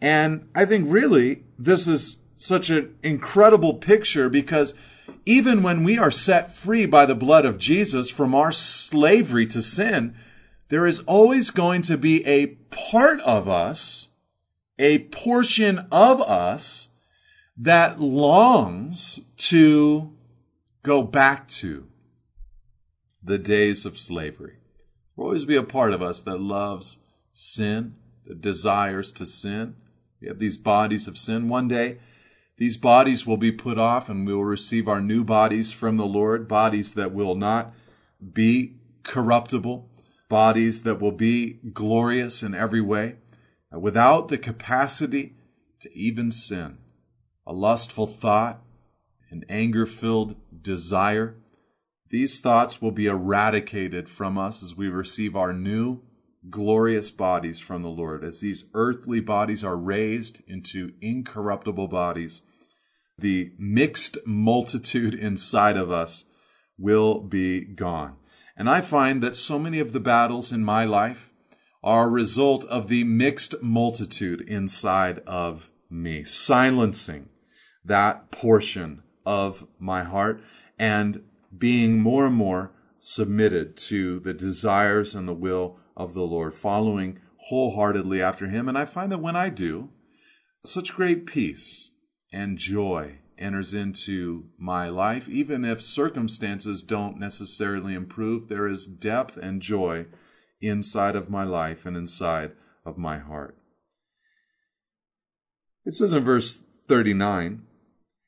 And 0.00 0.48
I 0.54 0.64
think 0.64 0.86
really 0.88 1.44
this 1.58 1.86
is 1.88 2.18
such 2.36 2.70
an 2.70 2.94
incredible 3.02 3.74
picture 3.74 4.28
because 4.28 4.74
even 5.24 5.62
when 5.62 5.84
we 5.84 5.98
are 5.98 6.10
set 6.10 6.54
free 6.54 6.86
by 6.86 7.06
the 7.06 7.14
blood 7.14 7.44
of 7.44 7.58
Jesus 7.58 8.10
from 8.10 8.34
our 8.34 8.52
slavery 8.52 9.46
to 9.46 9.62
sin, 9.62 10.14
there 10.68 10.86
is 10.86 11.00
always 11.00 11.50
going 11.50 11.82
to 11.82 11.96
be 11.96 12.24
a 12.26 12.46
part 12.70 13.20
of 13.20 13.48
us, 13.48 14.08
a 14.78 15.00
portion 15.00 15.86
of 15.90 16.20
us 16.22 16.90
that 17.56 18.00
longs 18.00 19.20
to 19.36 20.12
go 20.82 21.02
back 21.02 21.48
to 21.48 21.86
the 23.22 23.38
days 23.38 23.84
of 23.84 23.98
slavery. 23.98 24.54
There 24.54 24.58
will 25.16 25.26
always 25.26 25.44
be 25.44 25.56
a 25.56 25.62
part 25.62 25.92
of 25.92 26.02
us 26.02 26.20
that 26.20 26.40
loves 26.40 26.98
sin, 27.32 27.94
that 28.26 28.40
desires 28.40 29.10
to 29.12 29.26
sin. 29.26 29.76
We 30.20 30.28
have 30.28 30.38
these 30.38 30.56
bodies 30.56 31.08
of 31.08 31.18
sin. 31.18 31.48
One 31.48 31.68
day, 31.68 31.98
these 32.58 32.76
bodies 32.76 33.26
will 33.26 33.36
be 33.36 33.52
put 33.52 33.78
off 33.78 34.08
and 34.08 34.26
we 34.26 34.34
will 34.34 34.44
receive 34.44 34.88
our 34.88 35.00
new 35.00 35.24
bodies 35.24 35.72
from 35.72 35.96
the 35.96 36.06
Lord, 36.06 36.48
bodies 36.48 36.94
that 36.94 37.12
will 37.12 37.34
not 37.34 37.74
be 38.32 38.76
corruptible, 39.02 39.90
bodies 40.28 40.82
that 40.84 41.00
will 41.00 41.12
be 41.12 41.58
glorious 41.72 42.42
in 42.42 42.54
every 42.54 42.80
way, 42.80 43.16
uh, 43.74 43.78
without 43.78 44.28
the 44.28 44.38
capacity 44.38 45.34
to 45.80 45.94
even 45.94 46.32
sin. 46.32 46.78
A 47.46 47.52
lustful 47.52 48.06
thought, 48.06 48.62
an 49.30 49.44
anger 49.48 49.84
filled 49.84 50.36
desire, 50.62 51.36
these 52.08 52.40
thoughts 52.40 52.80
will 52.80 52.92
be 52.92 53.06
eradicated 53.06 54.08
from 54.08 54.38
us 54.38 54.62
as 54.62 54.76
we 54.76 54.88
receive 54.88 55.36
our 55.36 55.52
new 55.52 56.02
glorious 56.50 57.10
bodies 57.10 57.58
from 57.58 57.82
the 57.82 57.88
Lord. 57.88 58.24
As 58.24 58.40
these 58.40 58.64
earthly 58.74 59.20
bodies 59.20 59.64
are 59.64 59.76
raised 59.76 60.42
into 60.46 60.92
incorruptible 61.00 61.88
bodies, 61.88 62.42
the 63.18 63.52
mixed 63.58 64.18
multitude 64.26 65.14
inside 65.14 65.76
of 65.76 65.90
us 65.90 66.24
will 66.78 67.20
be 67.20 67.64
gone. 67.64 68.16
And 68.56 68.68
I 68.68 68.80
find 68.80 69.22
that 69.22 69.36
so 69.36 69.58
many 69.58 69.78
of 69.78 69.92
the 69.92 70.00
battles 70.00 70.52
in 70.52 70.64
my 70.64 70.84
life 70.84 71.30
are 71.82 72.06
a 72.06 72.10
result 72.10 72.64
of 72.64 72.88
the 72.88 73.04
mixed 73.04 73.62
multitude 73.62 74.40
inside 74.42 75.20
of 75.26 75.70
me, 75.90 76.24
silencing 76.24 77.28
that 77.84 78.30
portion 78.30 79.02
of 79.24 79.66
my 79.78 80.02
heart 80.02 80.42
and 80.78 81.22
being 81.56 82.00
more 82.00 82.26
and 82.26 82.34
more 82.34 82.72
submitted 82.98 83.76
to 83.76 84.18
the 84.20 84.34
desires 84.34 85.14
and 85.14 85.28
the 85.28 85.34
will 85.34 85.78
of 85.96 86.14
the 86.14 86.26
Lord, 86.26 86.54
following 86.54 87.20
wholeheartedly 87.48 88.20
after 88.22 88.48
Him. 88.48 88.68
And 88.68 88.76
I 88.76 88.84
find 88.84 89.12
that 89.12 89.18
when 89.18 89.36
I 89.36 89.48
do, 89.48 89.90
such 90.64 90.94
great 90.94 91.26
peace 91.26 91.92
and 92.32 92.58
joy 92.58 93.18
enters 93.38 93.74
into 93.74 94.46
my 94.58 94.88
life. 94.88 95.28
Even 95.28 95.64
if 95.64 95.82
circumstances 95.82 96.82
don't 96.82 97.18
necessarily 97.18 97.94
improve, 97.94 98.48
there 98.48 98.66
is 98.66 98.86
depth 98.86 99.36
and 99.36 99.62
joy 99.62 100.06
inside 100.60 101.16
of 101.16 101.30
my 101.30 101.44
life 101.44 101.86
and 101.86 101.96
inside 101.96 102.52
of 102.84 102.98
my 102.98 103.18
heart. 103.18 103.56
It 105.84 105.94
says 105.94 106.12
in 106.12 106.24
verse 106.24 106.62
39, 106.88 107.62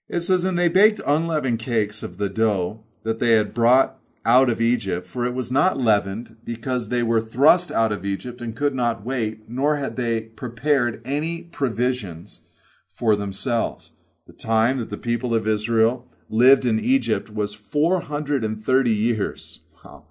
it 0.08 0.20
says, 0.20 0.44
And 0.44 0.58
they 0.58 0.68
baked 0.68 1.00
unleavened 1.06 1.58
cakes 1.58 2.02
of 2.02 2.18
the 2.18 2.28
dough 2.28 2.84
that 3.02 3.18
they 3.18 3.32
had 3.32 3.54
brought 3.54 3.97
out 4.28 4.50
of 4.50 4.60
Egypt, 4.60 5.06
for 5.06 5.24
it 5.24 5.32
was 5.32 5.50
not 5.50 5.78
leavened, 5.78 6.36
because 6.44 6.90
they 6.90 7.02
were 7.02 7.18
thrust 7.18 7.72
out 7.72 7.90
of 7.90 8.04
Egypt 8.04 8.42
and 8.42 8.54
could 8.54 8.74
not 8.74 9.02
wait, 9.02 9.48
nor 9.48 9.76
had 9.76 9.96
they 9.96 10.20
prepared 10.20 11.00
any 11.02 11.44
provisions 11.44 12.42
for 12.90 13.16
themselves. 13.16 13.92
The 14.26 14.34
time 14.34 14.76
that 14.78 14.90
the 14.90 14.98
people 14.98 15.34
of 15.34 15.48
Israel 15.48 16.06
lived 16.28 16.66
in 16.66 16.78
Egypt 16.78 17.30
was 17.30 17.54
430 17.54 18.90
years. 18.90 19.60
Wow. 19.82 20.04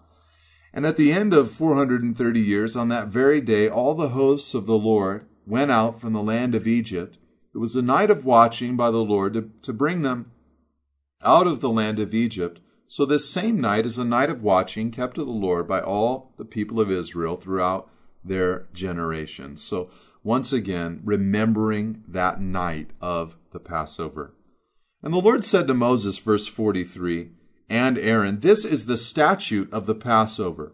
And 0.74 0.88
at 0.88 0.98
the 0.98 1.12
end 1.12 1.32
of 1.36 1.52
430 1.52 2.40
years, 2.40 2.76
on 2.76 2.90
that 2.90 3.10
very 3.10 3.40
day, 3.40 3.70
all 3.70 3.94
the 3.94 4.10
hosts 4.10 4.56
of 4.56 4.66
the 4.66 4.80
Lord 4.80 5.28
went 5.46 5.70
out 5.70 6.02
from 6.02 6.14
the 6.14 6.24
land 6.24 6.56
of 6.56 6.66
Egypt. 6.66 7.20
It 7.54 7.60
was 7.60 7.76
a 7.76 7.84
night 7.84 8.10
of 8.10 8.26
watching 8.26 8.76
by 8.76 8.90
the 8.90 8.98
Lord 8.98 9.36
to, 9.36 9.52
to 9.62 9.74
bring 9.74 10.02
them 10.02 10.32
out 11.22 11.46
of 11.46 11.62
the 11.62 11.70
land 11.70 12.00
of 12.00 12.16
Egypt 12.16 12.62
so 12.88 13.06
this 13.06 13.30
same 13.30 13.60
night 13.60 13.86
is 13.86 13.98
a 13.98 14.06
night 14.06 14.30
of 14.30 14.42
watching 14.42 14.92
kept 14.92 15.16
to 15.16 15.26
the 15.26 15.32
Lord 15.32 15.68
by 15.68 15.82
all 15.82 16.34
the 16.38 16.46
people 16.46 16.80
of 16.80 16.90
Israel 16.90 17.36
throughout 17.36 17.90
their 18.24 18.68
generations. 18.74 19.62
So 19.62 19.90
once 20.24 20.52
again, 20.52 21.02
remembering 21.04 22.04
that 22.08 22.42
night 22.42 22.92
of 23.02 23.38
the 23.52 23.60
Passover. 23.60 24.34
And 25.04 25.14
the 25.14 25.22
Lord 25.22 25.46
said 25.46 25.68
to 25.68 25.74
Moses, 25.74 26.18
verse 26.18 26.48
43, 26.48 27.32
and 27.70 27.98
Aaron, 27.98 28.40
This 28.40 28.66
is 28.66 28.86
the 28.86 28.98
statute 28.98 29.72
of 29.72 29.86
the 29.86 29.96
Passover. 29.96 30.74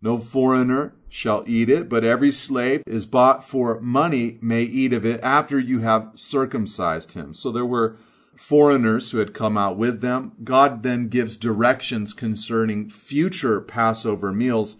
No 0.00 0.18
foreigner 0.18 0.94
shall 1.08 1.44
eat 1.46 1.70
it, 1.70 1.88
but 1.88 2.04
every 2.04 2.32
slave 2.32 2.82
is 2.86 3.06
bought 3.06 3.44
for 3.44 3.80
money 3.80 4.36
may 4.42 4.62
eat 4.62 4.92
of 4.92 5.06
it 5.06 5.20
after 5.22 5.60
you 5.60 5.80
have 5.80 6.10
circumcised 6.16 7.12
him. 7.12 7.34
So 7.34 7.52
there 7.52 7.66
were 7.66 7.96
foreigners 8.36 9.10
who 9.10 9.18
had 9.18 9.34
come 9.34 9.56
out 9.56 9.76
with 9.76 10.00
them. 10.00 10.32
God 10.42 10.82
then 10.82 11.08
gives 11.08 11.36
directions 11.36 12.14
concerning 12.14 12.88
future 12.88 13.60
Passover 13.60 14.32
meals. 14.32 14.76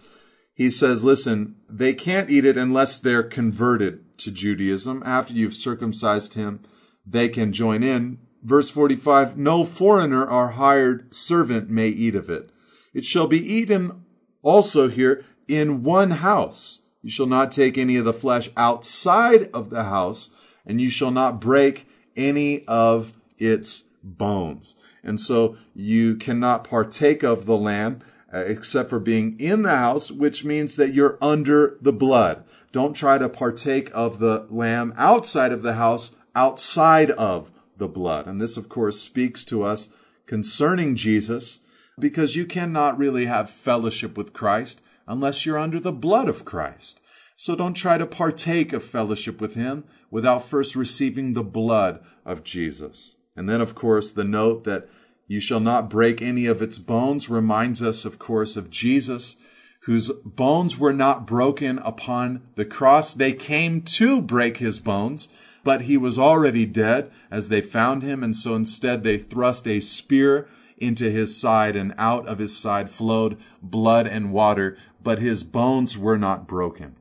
He 0.53 0.69
says, 0.69 1.03
listen, 1.03 1.55
they 1.69 1.93
can't 1.93 2.29
eat 2.29 2.45
it 2.45 2.57
unless 2.57 2.99
they're 2.99 3.23
converted 3.23 4.17
to 4.19 4.31
Judaism. 4.31 5.01
After 5.05 5.33
you've 5.33 5.55
circumcised 5.55 6.35
him, 6.35 6.61
they 7.05 7.29
can 7.29 7.51
join 7.53 7.83
in. 7.83 8.19
Verse 8.43 8.69
45, 8.69 9.37
no 9.37 9.65
foreigner 9.65 10.25
or 10.25 10.49
hired 10.49 11.13
servant 11.15 11.69
may 11.69 11.87
eat 11.87 12.15
of 12.15 12.29
it. 12.29 12.49
It 12.93 13.05
shall 13.05 13.27
be 13.27 13.39
eaten 13.39 14.03
also 14.41 14.89
here 14.89 15.25
in 15.47 15.83
one 15.83 16.11
house. 16.11 16.81
You 17.01 17.09
shall 17.09 17.25
not 17.25 17.51
take 17.51 17.77
any 17.77 17.95
of 17.97 18.05
the 18.05 18.13
flesh 18.13 18.49
outside 18.55 19.49
of 19.53 19.69
the 19.69 19.85
house, 19.85 20.29
and 20.65 20.79
you 20.79 20.89
shall 20.89 21.11
not 21.11 21.41
break 21.41 21.87
any 22.15 22.65
of 22.65 23.13
its 23.37 23.83
bones. 24.03 24.75
And 25.03 25.19
so 25.19 25.57
you 25.73 26.15
cannot 26.15 26.63
partake 26.63 27.23
of 27.23 27.45
the 27.45 27.57
lamb 27.57 28.01
uh, 28.33 28.39
except 28.39 28.89
for 28.89 28.99
being 28.99 29.39
in 29.39 29.61
the 29.61 29.77
house, 29.77 30.11
which 30.11 30.43
means 30.43 30.75
that 30.75 30.93
you're 30.93 31.19
under 31.21 31.77
the 31.81 31.93
blood. 31.93 32.43
Don't 32.71 32.95
try 32.95 33.19
to 33.19 33.29
partake 33.29 33.91
of 33.93 34.17
the 34.19 34.47
lamb 34.49 34.93
outside 34.97 35.51
of 35.51 35.61
the 35.61 35.73
house, 35.73 36.15
outside 36.35 37.11
of 37.11 37.51
the 37.77 37.87
blood. 37.87 38.25
And 38.25 38.41
this, 38.41 38.57
of 38.57 38.69
course, 38.69 38.99
speaks 38.99 39.45
to 39.45 39.63
us 39.63 39.89
concerning 40.25 40.95
Jesus 40.95 41.59
because 41.99 42.35
you 42.35 42.45
cannot 42.45 42.97
really 42.97 43.25
have 43.25 43.49
fellowship 43.49 44.17
with 44.17 44.33
Christ 44.33 44.81
unless 45.07 45.45
you're 45.45 45.59
under 45.59 45.79
the 45.79 45.91
blood 45.91 46.27
of 46.27 46.45
Christ. 46.45 47.01
So 47.35 47.55
don't 47.55 47.73
try 47.73 47.97
to 47.97 48.05
partake 48.05 48.73
of 48.73 48.83
fellowship 48.83 49.41
with 49.41 49.55
him 49.55 49.83
without 50.09 50.43
first 50.43 50.75
receiving 50.75 51.33
the 51.33 51.43
blood 51.43 52.03
of 52.25 52.43
Jesus. 52.43 53.15
And 53.35 53.49
then, 53.49 53.61
of 53.61 53.75
course, 53.75 54.11
the 54.11 54.23
note 54.23 54.63
that 54.65 54.87
you 55.27 55.39
shall 55.39 55.59
not 55.59 55.89
break 55.89 56.21
any 56.21 56.45
of 56.45 56.61
its 56.61 56.77
bones 56.77 57.29
reminds 57.29 57.81
us, 57.81 58.05
of 58.05 58.19
course, 58.19 58.55
of 58.55 58.69
Jesus, 58.69 59.35
whose 59.81 60.11
bones 60.23 60.77
were 60.77 60.93
not 60.93 61.25
broken 61.25 61.79
upon 61.79 62.41
the 62.55 62.65
cross. 62.65 63.13
They 63.13 63.33
came 63.33 63.81
to 63.81 64.21
break 64.21 64.57
his 64.57 64.79
bones, 64.79 65.29
but 65.63 65.83
he 65.83 65.97
was 65.97 66.19
already 66.19 66.65
dead 66.65 67.11
as 67.31 67.49
they 67.49 67.61
found 67.61 68.03
him. 68.03 68.23
And 68.23 68.35
so 68.35 68.55
instead 68.55 69.03
they 69.03 69.17
thrust 69.17 69.67
a 69.67 69.79
spear 69.79 70.47
into 70.77 71.09
his 71.09 71.35
side 71.35 71.75
and 71.75 71.93
out 71.97 72.27
of 72.27 72.39
his 72.39 72.55
side 72.55 72.89
flowed 72.89 73.37
blood 73.61 74.05
and 74.05 74.31
water, 74.31 74.77
but 75.01 75.19
his 75.19 75.43
bones 75.43 75.97
were 75.97 76.17
not 76.17 76.47
broken. 76.47 76.95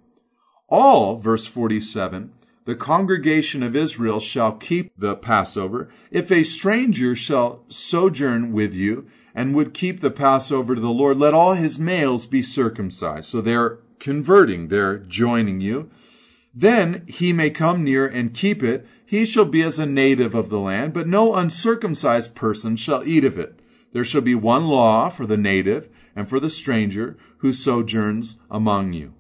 All, 0.68 1.16
verse 1.18 1.46
47, 1.46 2.32
the 2.64 2.77
congregation 2.77 3.62
of 3.62 3.75
Israel 3.75 4.20
shall 4.20 4.53
keep 4.53 4.92
the 4.96 5.16
Passover. 5.16 5.88
If 6.11 6.31
a 6.31 6.44
stranger 6.44 7.16
shall 7.16 7.64
sojourn 7.68 8.53
with 8.53 8.75
you 8.75 9.07
and 9.35 9.55
would 9.55 9.75
keep 9.75 10.01
the 10.01 10.11
Passover 10.11 10.75
to 10.75 10.81
the 10.81 10.90
Lord, 10.90 11.16
let 11.16 11.35
all 11.35 11.55
his 11.55 11.79
males 11.79 12.27
be 12.27 12.42
circumcised. 12.42 13.25
So 13.25 13.40
they're 13.40 13.79
converting, 13.98 14.68
they're 14.68 14.98
joining 14.98 15.61
you. 15.61 15.90
Then 16.55 17.05
he 17.09 17.33
may 17.33 17.51
come 17.51 17.83
near 17.83 18.07
and 18.07 18.35
keep 18.35 18.62
it. 18.62 18.87
He 19.05 19.25
shall 19.25 19.44
be 19.44 19.62
as 19.62 19.79
a 19.79 19.87
native 19.87 20.35
of 20.35 20.48
the 20.48 20.59
land, 20.59 20.92
but 20.92 21.09
no 21.09 21.35
uncircumcised 21.35 22.35
person 22.35 22.77
shall 22.77 23.07
eat 23.07 23.25
of 23.25 23.38
it. 23.38 23.59
There 23.92 24.05
shall 24.05 24.20
be 24.20 24.35
one 24.35 24.68
law 24.68 25.09
for 25.09 25.27
the 25.27 25.37
native 25.37 25.88
and 26.14 26.29
for 26.29 26.40
the 26.40 26.51
stranger 26.51 27.16
who 27.38 27.53
sojourns 27.53 28.37
among 28.51 28.92
you. 28.92 29.14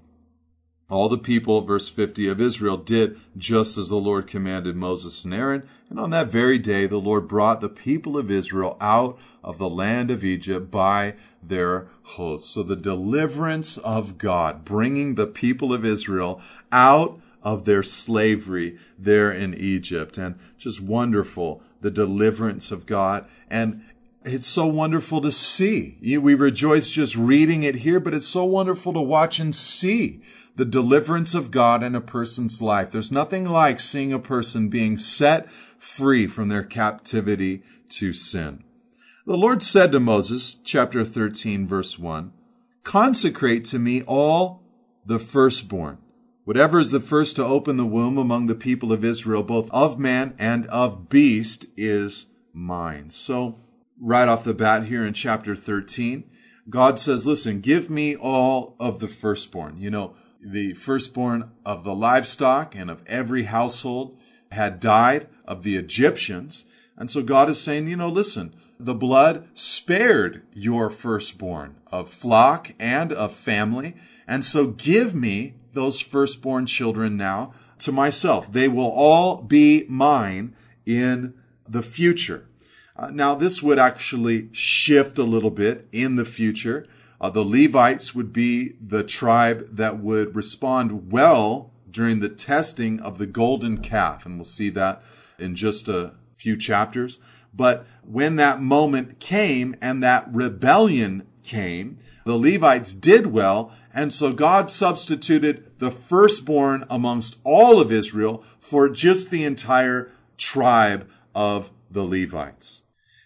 All 0.92 1.08
the 1.08 1.16
people, 1.16 1.62
verse 1.62 1.88
50 1.88 2.28
of 2.28 2.38
Israel, 2.38 2.76
did 2.76 3.18
just 3.34 3.78
as 3.78 3.88
the 3.88 3.96
Lord 3.96 4.26
commanded 4.26 4.76
Moses 4.76 5.24
and 5.24 5.32
Aaron. 5.32 5.66
And 5.88 5.98
on 5.98 6.10
that 6.10 6.28
very 6.28 6.58
day, 6.58 6.86
the 6.86 6.98
Lord 6.98 7.26
brought 7.26 7.62
the 7.62 7.70
people 7.70 8.18
of 8.18 8.30
Israel 8.30 8.76
out 8.78 9.18
of 9.42 9.56
the 9.56 9.70
land 9.70 10.10
of 10.10 10.22
Egypt 10.22 10.70
by 10.70 11.14
their 11.42 11.88
hosts. 12.02 12.50
So 12.50 12.62
the 12.62 12.76
deliverance 12.76 13.78
of 13.78 14.18
God, 14.18 14.66
bringing 14.66 15.14
the 15.14 15.26
people 15.26 15.72
of 15.72 15.86
Israel 15.86 16.42
out 16.70 17.18
of 17.42 17.64
their 17.64 17.82
slavery 17.82 18.78
there 18.98 19.32
in 19.32 19.54
Egypt. 19.54 20.18
And 20.18 20.38
just 20.58 20.82
wonderful, 20.82 21.62
the 21.80 21.90
deliverance 21.90 22.70
of 22.70 22.84
God. 22.84 23.24
And 23.48 23.82
it's 24.24 24.46
so 24.46 24.66
wonderful 24.66 25.22
to 25.22 25.32
see. 25.32 25.96
We 26.02 26.34
rejoice 26.34 26.90
just 26.90 27.16
reading 27.16 27.62
it 27.62 27.76
here, 27.76 27.98
but 27.98 28.12
it's 28.12 28.28
so 28.28 28.44
wonderful 28.44 28.92
to 28.92 29.00
watch 29.00 29.40
and 29.40 29.54
see 29.54 30.20
the 30.56 30.64
deliverance 30.64 31.34
of 31.34 31.50
God 31.50 31.82
in 31.82 31.94
a 31.94 32.00
person's 32.00 32.60
life. 32.60 32.90
There's 32.90 33.12
nothing 33.12 33.44
like 33.44 33.80
seeing 33.80 34.12
a 34.12 34.18
person 34.18 34.68
being 34.68 34.98
set 34.98 35.50
free 35.50 36.26
from 36.26 36.48
their 36.48 36.64
captivity 36.64 37.62
to 37.90 38.12
sin. 38.12 38.64
The 39.26 39.36
Lord 39.36 39.62
said 39.62 39.92
to 39.92 40.00
Moses, 40.00 40.56
chapter 40.64 41.04
13, 41.04 41.66
verse 41.66 41.98
1, 41.98 42.32
Consecrate 42.82 43.64
to 43.66 43.78
me 43.78 44.02
all 44.02 44.62
the 45.06 45.18
firstborn, 45.18 45.98
Whatever 46.44 46.80
is 46.80 46.90
the 46.90 46.98
first 46.98 47.36
to 47.36 47.44
open 47.44 47.76
the 47.76 47.86
womb 47.86 48.18
among 48.18 48.48
the 48.48 48.56
people 48.56 48.92
of 48.92 49.04
Israel, 49.04 49.44
both 49.44 49.70
of 49.70 49.96
man 49.96 50.34
and 50.40 50.66
of 50.66 51.08
beast, 51.08 51.66
is 51.76 52.26
mine. 52.52 53.10
So, 53.10 53.60
right 54.00 54.26
off 54.26 54.42
the 54.42 54.52
bat 54.52 54.86
here 54.86 55.06
in 55.06 55.14
chapter 55.14 55.54
13, 55.54 56.24
God 56.68 56.98
says, 56.98 57.26
listen, 57.26 57.60
give 57.60 57.88
me 57.88 58.16
all 58.16 58.74
of 58.80 58.98
the 58.98 59.06
firstborn. 59.06 59.80
You 59.80 59.90
know, 59.90 60.16
the 60.42 60.74
firstborn 60.74 61.50
of 61.64 61.84
the 61.84 61.94
livestock 61.94 62.74
and 62.74 62.90
of 62.90 63.02
every 63.06 63.44
household 63.44 64.18
had 64.50 64.80
died 64.80 65.28
of 65.46 65.62
the 65.62 65.76
Egyptians. 65.76 66.64
And 66.96 67.10
so 67.10 67.22
God 67.22 67.48
is 67.48 67.60
saying, 67.60 67.88
you 67.88 67.96
know, 67.96 68.08
listen, 68.08 68.54
the 68.78 68.94
blood 68.94 69.48
spared 69.54 70.42
your 70.52 70.90
firstborn 70.90 71.76
of 71.86 72.10
flock 72.10 72.72
and 72.78 73.12
of 73.12 73.32
family. 73.32 73.94
And 74.26 74.44
so 74.44 74.66
give 74.66 75.14
me 75.14 75.54
those 75.72 76.00
firstborn 76.00 76.66
children 76.66 77.16
now 77.16 77.54
to 77.78 77.92
myself. 77.92 78.52
They 78.52 78.68
will 78.68 78.90
all 78.90 79.40
be 79.42 79.84
mine 79.88 80.54
in 80.84 81.34
the 81.68 81.82
future. 81.82 82.48
Uh, 82.96 83.10
now, 83.10 83.34
this 83.34 83.62
would 83.62 83.78
actually 83.78 84.48
shift 84.52 85.18
a 85.18 85.24
little 85.24 85.50
bit 85.50 85.88
in 85.92 86.16
the 86.16 86.24
future. 86.24 86.86
Uh, 87.20 87.30
the 87.30 87.44
Levites 87.44 88.14
would 88.14 88.32
be 88.32 88.74
the 88.80 89.02
tribe 89.02 89.66
that 89.70 89.98
would 89.98 90.34
respond 90.34 91.10
well 91.10 91.70
during 91.90 92.20
the 92.20 92.28
testing 92.28 93.00
of 93.00 93.18
the 93.18 93.26
golden 93.26 93.78
calf. 93.78 94.26
And 94.26 94.36
we'll 94.36 94.44
see 94.44 94.70
that 94.70 95.02
in 95.38 95.54
just 95.54 95.88
a 95.88 96.14
few 96.34 96.56
chapters. 96.56 97.18
But 97.54 97.86
when 98.02 98.36
that 98.36 98.60
moment 98.60 99.20
came 99.20 99.76
and 99.80 100.02
that 100.02 100.26
rebellion 100.32 101.26
came, 101.42 101.98
the 102.24 102.36
Levites 102.36 102.94
did 102.94 103.28
well. 103.28 103.72
And 103.92 104.12
so 104.12 104.32
God 104.32 104.70
substituted 104.70 105.78
the 105.78 105.90
firstborn 105.90 106.84
amongst 106.88 107.38
all 107.44 107.80
of 107.80 107.92
Israel 107.92 108.42
for 108.58 108.88
just 108.88 109.30
the 109.30 109.44
entire 109.44 110.10
tribe 110.36 111.08
of 111.34 111.70
the 111.90 112.04
Levites. 112.04 112.81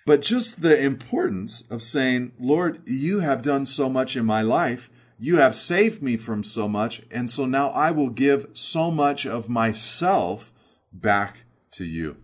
But 0.06 0.22
just 0.22 0.62
the 0.62 0.80
importance 0.80 1.64
of 1.68 1.82
saying, 1.82 2.30
Lord, 2.38 2.80
you 2.88 3.20
have 3.20 3.42
done 3.42 3.66
so 3.66 3.88
much 3.88 4.16
in 4.16 4.24
my 4.24 4.40
life. 4.40 4.88
You 5.18 5.38
have 5.38 5.56
saved 5.56 6.00
me 6.00 6.16
from 6.16 6.44
so 6.44 6.68
much. 6.68 7.02
And 7.10 7.28
so 7.28 7.44
now 7.44 7.70
I 7.70 7.90
will 7.90 8.10
give 8.10 8.46
so 8.52 8.92
much 8.92 9.26
of 9.26 9.48
myself 9.48 10.52
back 10.92 11.38
to 11.72 11.84
you. 11.84 12.18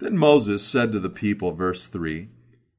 Then 0.00 0.18
Moses 0.18 0.66
said 0.66 0.92
to 0.92 1.00
the 1.00 1.08
people, 1.08 1.52
verse 1.52 1.86
3 1.86 2.28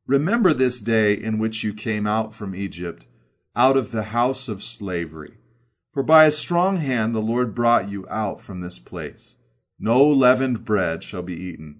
Remember 0.05 0.53
this 0.53 0.79
day 0.79 1.13
in 1.13 1.39
which 1.39 1.63
you 1.63 1.73
came 1.73 2.05
out 2.05 2.35
from 2.35 2.53
Egypt, 2.53 3.07
out 3.55 3.75
of 3.75 3.91
the 3.91 4.03
house 4.03 4.47
of 4.47 4.61
slavery. 4.61 5.37
For 5.91 6.03
by 6.03 6.25
a 6.25 6.31
strong 6.31 6.77
hand 6.77 7.15
the 7.15 7.21
Lord 7.21 7.55
brought 7.55 7.89
you 7.89 8.05
out 8.09 8.39
from 8.39 8.61
this 8.61 8.77
place. 8.77 9.35
No 9.79 10.05
leavened 10.05 10.63
bread 10.65 11.03
shall 11.03 11.23
be 11.23 11.33
eaten. 11.33 11.79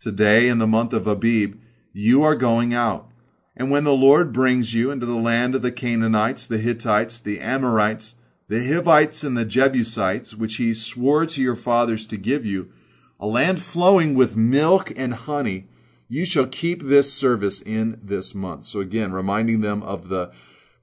Today, 0.00 0.48
in 0.48 0.58
the 0.58 0.66
month 0.66 0.94
of 0.94 1.06
Abib, 1.06 1.60
you 1.96 2.22
are 2.22 2.36
going 2.36 2.74
out. 2.74 3.10
And 3.56 3.70
when 3.70 3.84
the 3.84 3.94
Lord 3.94 4.30
brings 4.30 4.74
you 4.74 4.90
into 4.90 5.06
the 5.06 5.16
land 5.16 5.54
of 5.54 5.62
the 5.62 5.72
Canaanites, 5.72 6.46
the 6.46 6.58
Hittites, 6.58 7.18
the 7.18 7.40
Amorites, 7.40 8.16
the 8.48 8.62
Hivites, 8.62 9.24
and 9.24 9.34
the 9.34 9.46
Jebusites, 9.46 10.34
which 10.34 10.56
he 10.56 10.74
swore 10.74 11.24
to 11.24 11.40
your 11.40 11.56
fathers 11.56 12.04
to 12.08 12.18
give 12.18 12.44
you, 12.44 12.70
a 13.18 13.26
land 13.26 13.62
flowing 13.62 14.14
with 14.14 14.36
milk 14.36 14.92
and 14.94 15.14
honey, 15.14 15.68
you 16.06 16.26
shall 16.26 16.46
keep 16.46 16.82
this 16.82 17.14
service 17.14 17.62
in 17.62 17.98
this 18.02 18.34
month. 18.34 18.66
So 18.66 18.80
again, 18.80 19.12
reminding 19.12 19.62
them 19.62 19.82
of 19.82 20.10
the 20.10 20.32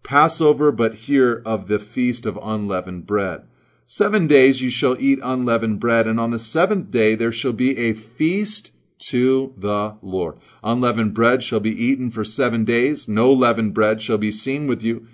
Passover, 0.02 0.72
but 0.72 0.96
here 0.96 1.44
of 1.46 1.68
the 1.68 1.78
feast 1.78 2.26
of 2.26 2.40
unleavened 2.42 3.06
bread. 3.06 3.44
Seven 3.86 4.26
days 4.26 4.64
you 4.64 4.72
shall 4.72 5.00
eat 5.00 5.20
unleavened 5.22 5.80
bread, 5.80 6.08
and 6.08 6.20
on 6.20 6.32
the 6.32 6.40
seventh 6.40 6.90
day 6.90 7.14
there 7.14 7.32
shall 7.32 7.54
be 7.54 7.78
a 7.78 7.94
feast 7.94 8.72
to 9.08 9.54
the 9.58 9.98
Lord. 10.02 10.38
Unleavened 10.64 11.14
bread 11.14 11.44
shall 11.44 11.60
be 11.60 11.72
eaten 11.72 12.12
for 12.12 12.24
seven 12.24 12.66
days. 12.66 13.08
No 13.08 13.32
leavened 13.32 13.74
bread 13.74 14.02
shall 14.02 14.18
be 14.18 14.32
seen 14.32 14.68
with 14.68 14.84
you, 14.84 15.08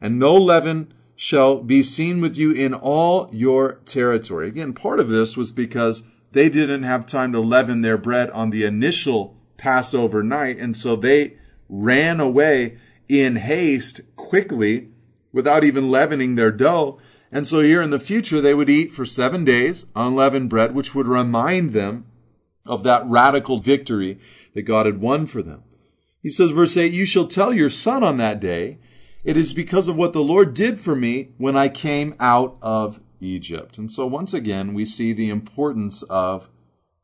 and 0.00 0.18
no 0.18 0.34
leaven 0.34 0.92
shall 1.16 1.62
be 1.62 1.82
seen 1.82 2.20
with 2.20 2.36
you 2.36 2.52
in 2.52 2.74
all 2.74 3.28
your 3.32 3.80
territory. 3.84 4.48
Again, 4.48 4.72
part 4.72 5.00
of 5.00 5.08
this 5.08 5.36
was 5.36 5.52
because 5.52 6.02
they 6.32 6.48
didn't 6.48 6.82
have 6.82 7.06
time 7.06 7.32
to 7.32 7.40
leaven 7.40 7.82
their 7.82 7.98
bread 7.98 8.30
on 8.30 8.50
the 8.50 8.64
initial 8.64 9.36
Passover 9.56 10.22
night. 10.22 10.58
And 10.58 10.76
so 10.76 10.96
they 10.96 11.38
ran 11.68 12.20
away 12.20 12.78
in 13.08 13.36
haste 13.36 14.00
quickly 14.16 14.88
without 15.32 15.64
even 15.64 15.90
leavening 15.90 16.34
their 16.34 16.50
dough. 16.50 16.98
And 17.30 17.46
so 17.46 17.60
here 17.60 17.82
in 17.82 17.90
the 17.90 17.98
future, 17.98 18.40
they 18.40 18.54
would 18.54 18.70
eat 18.70 18.92
for 18.92 19.04
seven 19.04 19.44
days 19.44 19.86
unleavened 19.96 20.50
bread, 20.50 20.74
which 20.74 20.94
would 20.94 21.06
remind 21.06 21.72
them 21.72 22.06
of 22.66 22.82
that 22.84 23.06
radical 23.06 23.58
victory 23.58 24.18
that 24.54 24.62
God 24.62 24.86
had 24.86 25.00
won 25.00 25.26
for 25.26 25.42
them. 25.42 25.62
He 26.20 26.30
says, 26.30 26.50
verse 26.50 26.76
8, 26.76 26.92
You 26.92 27.04
shall 27.04 27.26
tell 27.26 27.52
your 27.52 27.70
son 27.70 28.02
on 28.02 28.16
that 28.16 28.40
day, 28.40 28.78
it 29.24 29.36
is 29.36 29.52
because 29.52 29.88
of 29.88 29.96
what 29.96 30.12
the 30.12 30.22
Lord 30.22 30.54
did 30.54 30.80
for 30.80 30.94
me 30.94 31.30
when 31.38 31.56
I 31.56 31.68
came 31.68 32.14
out 32.18 32.56
of 32.62 33.00
Egypt. 33.20 33.78
And 33.78 33.90
so 33.90 34.06
once 34.06 34.34
again, 34.34 34.74
we 34.74 34.84
see 34.84 35.12
the 35.12 35.30
importance 35.30 36.02
of 36.04 36.48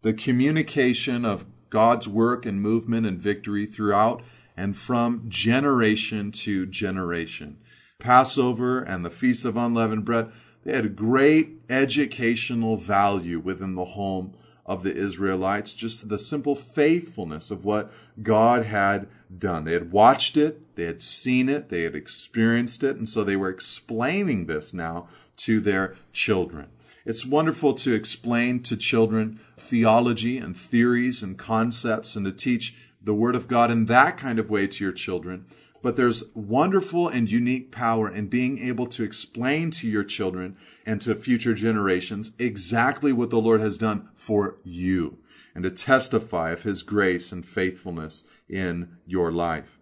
the 0.02 0.12
communication 0.12 1.24
of 1.24 1.46
God's 1.68 2.08
work 2.08 2.46
and 2.46 2.60
movement 2.60 3.06
and 3.06 3.18
victory 3.18 3.66
throughout 3.66 4.22
and 4.56 4.76
from 4.76 5.24
generation 5.28 6.32
to 6.32 6.66
generation. 6.66 7.58
Passover 7.98 8.80
and 8.80 9.04
the 9.04 9.10
Feast 9.10 9.44
of 9.44 9.56
Unleavened 9.56 10.04
Bread, 10.04 10.30
they 10.64 10.74
had 10.74 10.96
great 10.96 11.60
educational 11.68 12.76
value 12.76 13.38
within 13.38 13.74
the 13.74 13.84
home 13.84 14.34
of 14.70 14.84
the 14.84 14.94
Israelites, 14.94 15.74
just 15.74 16.08
the 16.08 16.18
simple 16.18 16.54
faithfulness 16.54 17.50
of 17.50 17.64
what 17.64 17.90
God 18.22 18.66
had 18.66 19.08
done. 19.36 19.64
They 19.64 19.72
had 19.72 19.90
watched 19.90 20.36
it, 20.36 20.76
they 20.76 20.84
had 20.84 21.02
seen 21.02 21.48
it, 21.48 21.70
they 21.70 21.82
had 21.82 21.96
experienced 21.96 22.84
it, 22.84 22.96
and 22.96 23.08
so 23.08 23.24
they 23.24 23.34
were 23.34 23.48
explaining 23.48 24.46
this 24.46 24.72
now 24.72 25.08
to 25.38 25.58
their 25.58 25.96
children. 26.12 26.68
It's 27.04 27.26
wonderful 27.26 27.74
to 27.74 27.92
explain 27.92 28.62
to 28.62 28.76
children 28.76 29.40
theology 29.58 30.38
and 30.38 30.56
theories 30.56 31.20
and 31.20 31.36
concepts 31.36 32.14
and 32.14 32.24
to 32.24 32.30
teach 32.30 32.76
the 33.02 33.14
Word 33.14 33.34
of 33.34 33.48
God 33.48 33.72
in 33.72 33.86
that 33.86 34.18
kind 34.18 34.38
of 34.38 34.50
way 34.50 34.68
to 34.68 34.84
your 34.84 34.92
children. 34.92 35.46
But 35.82 35.96
there's 35.96 36.24
wonderful 36.34 37.08
and 37.08 37.30
unique 37.30 37.70
power 37.70 38.12
in 38.12 38.26
being 38.26 38.58
able 38.58 38.86
to 38.88 39.02
explain 39.02 39.70
to 39.72 39.88
your 39.88 40.04
children 40.04 40.56
and 40.84 41.00
to 41.02 41.14
future 41.14 41.54
generations 41.54 42.32
exactly 42.38 43.12
what 43.12 43.30
the 43.30 43.40
Lord 43.40 43.60
has 43.60 43.78
done 43.78 44.08
for 44.14 44.58
you 44.62 45.18
and 45.54 45.64
to 45.64 45.70
testify 45.70 46.50
of 46.50 46.62
his 46.62 46.82
grace 46.82 47.32
and 47.32 47.44
faithfulness 47.44 48.24
in 48.48 48.96
your 49.06 49.32
life. 49.32 49.78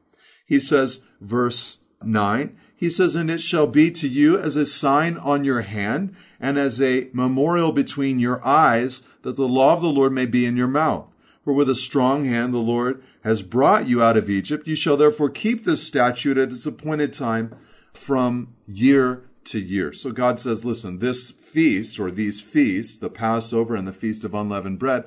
He 0.46 0.60
says, 0.60 1.02
verse 1.20 1.78
9, 2.02 2.56
he 2.74 2.90
says, 2.90 3.16
And 3.16 3.30
it 3.30 3.40
shall 3.40 3.66
be 3.66 3.90
to 3.90 4.08
you 4.08 4.38
as 4.38 4.56
a 4.56 4.64
sign 4.64 5.16
on 5.16 5.44
your 5.44 5.62
hand 5.62 6.14
and 6.40 6.56
as 6.56 6.80
a 6.80 7.10
memorial 7.12 7.72
between 7.72 8.20
your 8.20 8.44
eyes 8.46 9.02
that 9.22 9.36
the 9.36 9.48
law 9.48 9.74
of 9.74 9.82
the 9.82 9.88
Lord 9.88 10.12
may 10.12 10.26
be 10.26 10.46
in 10.46 10.56
your 10.56 10.68
mouth. 10.68 11.06
For 11.48 11.54
with 11.54 11.70
a 11.70 11.74
strong 11.74 12.26
hand 12.26 12.52
the 12.52 12.58
Lord 12.58 13.02
has 13.24 13.40
brought 13.40 13.88
you 13.88 14.02
out 14.02 14.18
of 14.18 14.28
Egypt. 14.28 14.68
You 14.68 14.74
shall 14.74 14.98
therefore 14.98 15.30
keep 15.30 15.64
this 15.64 15.82
statute 15.82 16.36
at 16.36 16.50
its 16.50 16.66
appointed 16.66 17.10
time 17.14 17.54
from 17.94 18.54
year 18.66 19.22
to 19.44 19.58
year. 19.58 19.94
So 19.94 20.12
God 20.12 20.38
says, 20.38 20.66
listen, 20.66 20.98
this 20.98 21.30
feast 21.30 21.98
or 21.98 22.10
these 22.10 22.38
feasts, 22.38 22.96
the 22.96 23.08
Passover 23.08 23.76
and 23.76 23.88
the 23.88 23.94
Feast 23.94 24.24
of 24.24 24.34
Unleavened 24.34 24.78
Bread, 24.78 25.04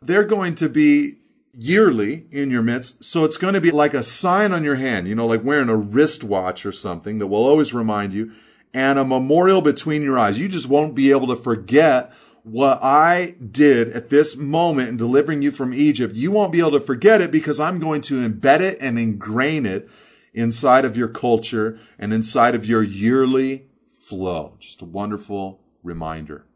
they're 0.00 0.24
going 0.24 0.54
to 0.54 0.70
be 0.70 1.18
yearly 1.52 2.24
in 2.30 2.50
your 2.50 2.62
midst. 2.62 3.04
So 3.04 3.24
it's 3.24 3.36
going 3.36 3.52
to 3.52 3.60
be 3.60 3.70
like 3.70 3.92
a 3.92 4.02
sign 4.02 4.50
on 4.52 4.64
your 4.64 4.76
hand, 4.76 5.08
you 5.08 5.14
know, 5.14 5.26
like 5.26 5.44
wearing 5.44 5.68
a 5.68 5.76
wristwatch 5.76 6.64
or 6.64 6.72
something 6.72 7.18
that 7.18 7.26
will 7.26 7.44
always 7.44 7.74
remind 7.74 8.14
you 8.14 8.32
and 8.72 8.98
a 8.98 9.04
memorial 9.04 9.60
between 9.60 10.00
your 10.00 10.18
eyes. 10.18 10.38
You 10.38 10.48
just 10.48 10.70
won't 10.70 10.94
be 10.94 11.10
able 11.10 11.26
to 11.26 11.36
forget 11.36 12.14
what 12.42 12.82
I 12.82 13.36
did 13.50 13.90
at 13.90 14.10
this 14.10 14.36
moment 14.36 14.88
in 14.88 14.96
delivering 14.96 15.42
you 15.42 15.50
from 15.50 15.72
Egypt, 15.72 16.14
you 16.14 16.30
won't 16.30 16.52
be 16.52 16.60
able 16.60 16.72
to 16.72 16.80
forget 16.80 17.20
it 17.20 17.30
because 17.30 17.60
I'm 17.60 17.78
going 17.78 18.00
to 18.02 18.28
embed 18.28 18.60
it 18.60 18.78
and 18.80 18.98
ingrain 18.98 19.64
it 19.64 19.88
inside 20.34 20.84
of 20.84 20.96
your 20.96 21.08
culture 21.08 21.78
and 21.98 22.12
inside 22.12 22.54
of 22.54 22.66
your 22.66 22.82
yearly 22.82 23.66
flow. 23.88 24.56
Just 24.58 24.82
a 24.82 24.86
wonderful 24.86 25.60
reminder. 25.82 26.46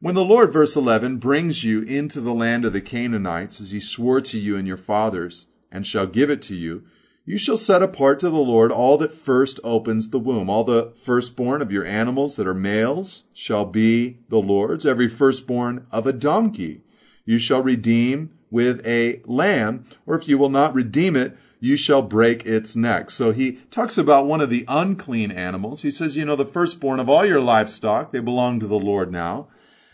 When 0.00 0.14
the 0.14 0.24
Lord, 0.24 0.52
verse 0.52 0.76
11, 0.76 1.18
brings 1.18 1.64
you 1.64 1.82
into 1.82 2.20
the 2.20 2.34
land 2.34 2.64
of 2.64 2.72
the 2.72 2.80
Canaanites, 2.80 3.60
as 3.60 3.72
he 3.72 3.80
swore 3.80 4.20
to 4.20 4.38
you 4.38 4.56
and 4.56 4.66
your 4.66 4.76
fathers, 4.76 5.46
and 5.72 5.86
shall 5.86 6.06
give 6.06 6.30
it 6.30 6.40
to 6.42 6.54
you, 6.54 6.84
you 7.28 7.36
shall 7.36 7.58
set 7.58 7.82
apart 7.82 8.18
to 8.18 8.30
the 8.30 8.38
Lord 8.38 8.72
all 8.72 8.96
that 8.96 9.12
first 9.12 9.60
opens 9.62 10.08
the 10.08 10.18
womb. 10.18 10.48
All 10.48 10.64
the 10.64 10.94
firstborn 10.96 11.60
of 11.60 11.70
your 11.70 11.84
animals 11.84 12.36
that 12.36 12.46
are 12.46 12.54
males 12.54 13.24
shall 13.34 13.66
be 13.66 14.20
the 14.30 14.40
Lord's. 14.40 14.86
Every 14.86 15.08
firstborn 15.08 15.86
of 15.92 16.06
a 16.06 16.14
donkey 16.14 16.84
you 17.26 17.38
shall 17.38 17.62
redeem 17.62 18.30
with 18.50 18.80
a 18.86 19.20
lamb, 19.26 19.84
or 20.06 20.16
if 20.16 20.26
you 20.26 20.38
will 20.38 20.48
not 20.48 20.72
redeem 20.72 21.16
it, 21.16 21.36
you 21.60 21.76
shall 21.76 22.00
break 22.00 22.46
its 22.46 22.74
neck. 22.74 23.10
So 23.10 23.32
he 23.32 23.58
talks 23.70 23.98
about 23.98 24.24
one 24.24 24.40
of 24.40 24.48
the 24.48 24.64
unclean 24.66 25.30
animals. 25.30 25.82
He 25.82 25.90
says, 25.90 26.16
you 26.16 26.24
know, 26.24 26.34
the 26.34 26.46
firstborn 26.46 26.98
of 26.98 27.10
all 27.10 27.26
your 27.26 27.42
livestock, 27.42 28.10
they 28.10 28.20
belong 28.20 28.58
to 28.60 28.66
the 28.66 28.78
Lord 28.78 29.12
now. 29.12 29.48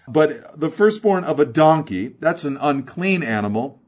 But 0.07 0.61
the 0.61 0.71
firstborn 0.71 1.25
of 1.25 1.41
a 1.41 1.45
donkey, 1.45 2.15
that's 2.21 2.45
an 2.45 2.59
unclean 2.61 3.25
animal, 3.25 3.83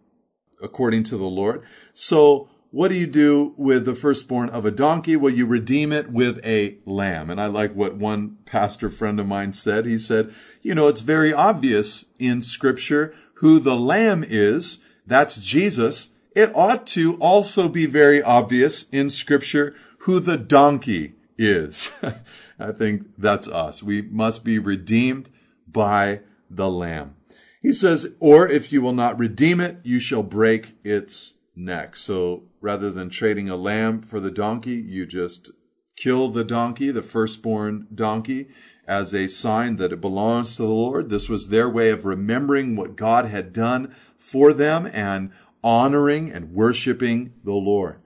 according 0.61 1.05
to 1.05 1.17
the 1.17 1.27
Lord. 1.27 1.63
So 1.95 2.49
what 2.77 2.89
do 2.89 2.95
you 2.95 3.07
do 3.07 3.55
with 3.57 3.87
the 3.87 3.95
firstborn 3.95 4.51
of 4.51 4.67
a 4.67 4.71
donkey? 4.71 5.17
Well, 5.17 5.33
you 5.33 5.47
redeem 5.47 5.93
it 5.93 6.11
with 6.11 6.45
a 6.45 6.77
lamb. 6.85 7.31
And 7.31 7.41
I 7.41 7.47
like 7.47 7.73
what 7.73 7.97
one 7.97 8.37
pastor 8.45 8.91
friend 8.91 9.19
of 9.19 9.27
mine 9.27 9.55
said. 9.55 9.87
He 9.87 9.97
said, 9.97 10.35
you 10.61 10.75
know, 10.75 10.87
it's 10.87 11.01
very 11.01 11.33
obvious 11.33 12.07
in 12.19 12.43
scripture 12.43 13.15
who 13.37 13.59
the 13.59 13.77
lamb 13.77 14.23
is. 14.29 14.79
That's 15.07 15.39
Jesus 15.39 16.11
it 16.37 16.55
ought 16.55 16.87
to 16.89 17.15
also 17.15 17.67
be 17.67 17.87
very 17.87 18.23
obvious 18.23 18.85
in 18.93 19.09
scripture 19.09 19.75
who 20.01 20.21
the 20.21 20.37
donkey 20.37 21.15
is. 21.39 21.91
I 22.59 22.73
think 22.73 23.07
that's 23.17 23.49
us. 23.49 23.83
We 23.83 24.03
must 24.03 24.45
be 24.45 24.59
redeemed 24.59 25.31
by 25.67 26.21
the 26.51 26.69
lamb. 26.69 27.17
He 27.63 27.73
says, 27.73 28.15
or 28.21 28.47
if 28.47 28.71
you 28.71 28.83
will 28.83 28.93
not 28.93 29.19
redeem 29.19 29.61
it, 29.61 29.79
you 29.83 29.99
shall 29.99 30.23
break 30.23 30.77
its 30.85 31.36
neck. 31.57 31.97
So 31.97 32.45
rather 32.61 32.91
than 32.91 33.09
trading 33.09 33.49
a 33.49 33.57
lamb 33.57 34.03
for 34.03 34.21
the 34.21 34.31
donkey, 34.31 34.77
you 34.77 35.07
just 35.07 35.51
kill 35.97 36.29
the 36.29 36.45
donkey, 36.45 36.91
the 36.91 37.03
firstborn 37.03 37.89
donkey, 37.95 38.49
as 38.87 39.15
a 39.15 39.27
sign 39.29 39.77
that 39.77 39.93
it 39.93 40.01
belongs 40.01 40.57
to 40.57 40.63
the 40.63 40.69
Lord. 40.69 41.11
This 41.11 41.29
was 41.29 41.49
their 41.49 41.69
way 41.69 41.91
of 41.91 42.05
remembering 42.05 42.77
what 42.77 42.97
God 42.97 43.25
had 43.25 43.53
done 43.53 43.95
for 44.19 44.53
them 44.53 44.89
and 44.93 45.33
honoring 45.65 46.31
and 46.31 46.53
worshiping 46.53 47.33
the 47.43 47.55
Lord. 47.55 48.01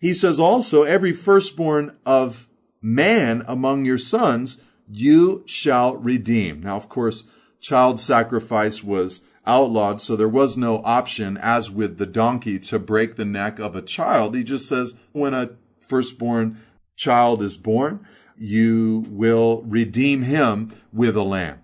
He 0.00 0.14
says 0.14 0.38
also, 0.38 0.82
every 0.82 1.12
firstborn 1.12 1.96
of 2.06 2.48
man 2.80 3.42
among 3.48 3.84
your 3.84 3.98
sons, 3.98 4.60
you 4.88 5.42
shall 5.46 5.96
redeem. 5.96 6.62
Now, 6.62 6.76
of 6.76 6.88
course, 6.88 7.24
child 7.60 8.00
sacrifice 8.00 8.82
was 8.82 9.22
outlawed, 9.50 10.00
so 10.00 10.14
there 10.14 10.28
was 10.28 10.56
no 10.56 10.80
option, 10.84 11.36
as 11.36 11.70
with 11.70 11.98
the 11.98 12.06
donkey, 12.06 12.58
to 12.60 12.78
break 12.78 13.16
the 13.16 13.24
neck 13.24 13.58
of 13.58 13.74
a 13.74 13.82
child. 13.82 14.36
He 14.36 14.44
just 14.44 14.68
says, 14.68 14.94
when 15.10 15.34
a 15.34 15.50
firstborn 15.80 16.60
child 16.94 17.42
is 17.42 17.56
born, 17.56 18.06
you 18.36 19.04
will 19.08 19.62
redeem 19.62 20.22
him 20.22 20.72
with 20.92 21.16
a 21.16 21.24
lamb. 21.24 21.58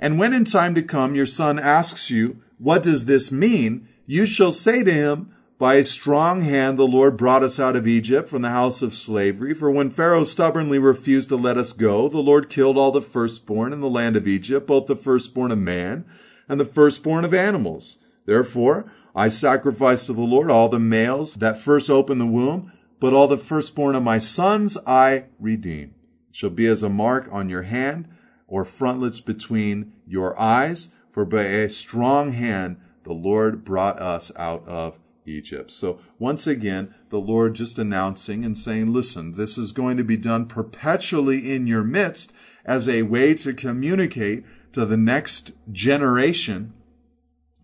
And 0.00 0.18
when 0.18 0.34
in 0.34 0.44
time 0.44 0.74
to 0.74 0.82
come 0.82 1.14
your 1.14 1.26
son 1.26 1.58
asks 1.58 2.10
you, 2.10 2.42
what 2.58 2.82
does 2.82 3.04
this 3.04 3.30
mean? 3.30 3.88
You 4.04 4.26
shall 4.26 4.52
say 4.52 4.82
to 4.82 4.92
him, 4.92 5.32
by 5.58 5.74
a 5.74 5.84
strong 5.84 6.42
hand 6.42 6.78
the 6.78 6.86
Lord 6.86 7.16
brought 7.16 7.42
us 7.42 7.58
out 7.58 7.74
of 7.76 7.86
Egypt 7.86 8.28
from 8.28 8.42
the 8.42 8.50
house 8.50 8.80
of 8.80 8.94
slavery. 8.94 9.54
For 9.54 9.70
when 9.70 9.90
Pharaoh 9.90 10.24
stubbornly 10.24 10.78
refused 10.78 11.28
to 11.30 11.36
let 11.36 11.58
us 11.58 11.72
go, 11.72 12.08
the 12.08 12.18
Lord 12.18 12.48
killed 12.48 12.78
all 12.78 12.92
the 12.92 13.02
firstborn 13.02 13.72
in 13.72 13.80
the 13.80 13.88
land 13.88 14.16
of 14.16 14.28
Egypt, 14.28 14.66
both 14.68 14.86
the 14.86 14.96
firstborn 14.96 15.50
of 15.50 15.58
man 15.58 16.04
and 16.48 16.58
the 16.58 16.64
firstborn 16.64 17.24
of 17.24 17.34
animals. 17.34 17.98
Therefore, 18.26 18.90
I 19.14 19.28
sacrifice 19.28 20.06
to 20.06 20.12
the 20.12 20.20
Lord 20.22 20.50
all 20.50 20.68
the 20.68 20.78
males 20.78 21.34
that 21.36 21.58
first 21.58 21.90
open 21.90 22.18
the 22.18 22.26
womb, 22.26 22.72
but 23.00 23.12
all 23.12 23.28
the 23.28 23.36
firstborn 23.36 23.94
of 23.94 24.02
my 24.02 24.18
sons 24.18 24.76
I 24.86 25.24
redeem. 25.38 25.94
It 26.28 26.36
shall 26.36 26.50
be 26.50 26.66
as 26.66 26.82
a 26.82 26.88
mark 26.88 27.28
on 27.30 27.48
your 27.48 27.62
hand 27.62 28.08
or 28.46 28.64
frontlets 28.64 29.20
between 29.20 29.92
your 30.06 30.38
eyes, 30.38 30.90
for 31.10 31.24
by 31.24 31.44
a 31.44 31.68
strong 31.68 32.32
hand 32.32 32.76
the 33.04 33.12
Lord 33.12 33.64
brought 33.64 34.00
us 34.00 34.30
out 34.36 34.66
of 34.66 34.98
Egypt. 35.24 35.70
So 35.70 36.00
once 36.18 36.46
again, 36.46 36.94
the 37.10 37.20
Lord 37.20 37.54
just 37.54 37.78
announcing 37.78 38.44
and 38.44 38.56
saying, 38.56 38.92
listen, 38.92 39.34
this 39.34 39.58
is 39.58 39.72
going 39.72 39.96
to 39.96 40.04
be 40.04 40.16
done 40.16 40.46
perpetually 40.46 41.52
in 41.54 41.66
your 41.66 41.84
midst 41.84 42.32
as 42.64 42.88
a 42.88 43.02
way 43.02 43.34
to 43.34 43.52
communicate 43.52 44.44
to 44.72 44.86
the 44.86 44.96
next 44.96 45.52
generation 45.70 46.72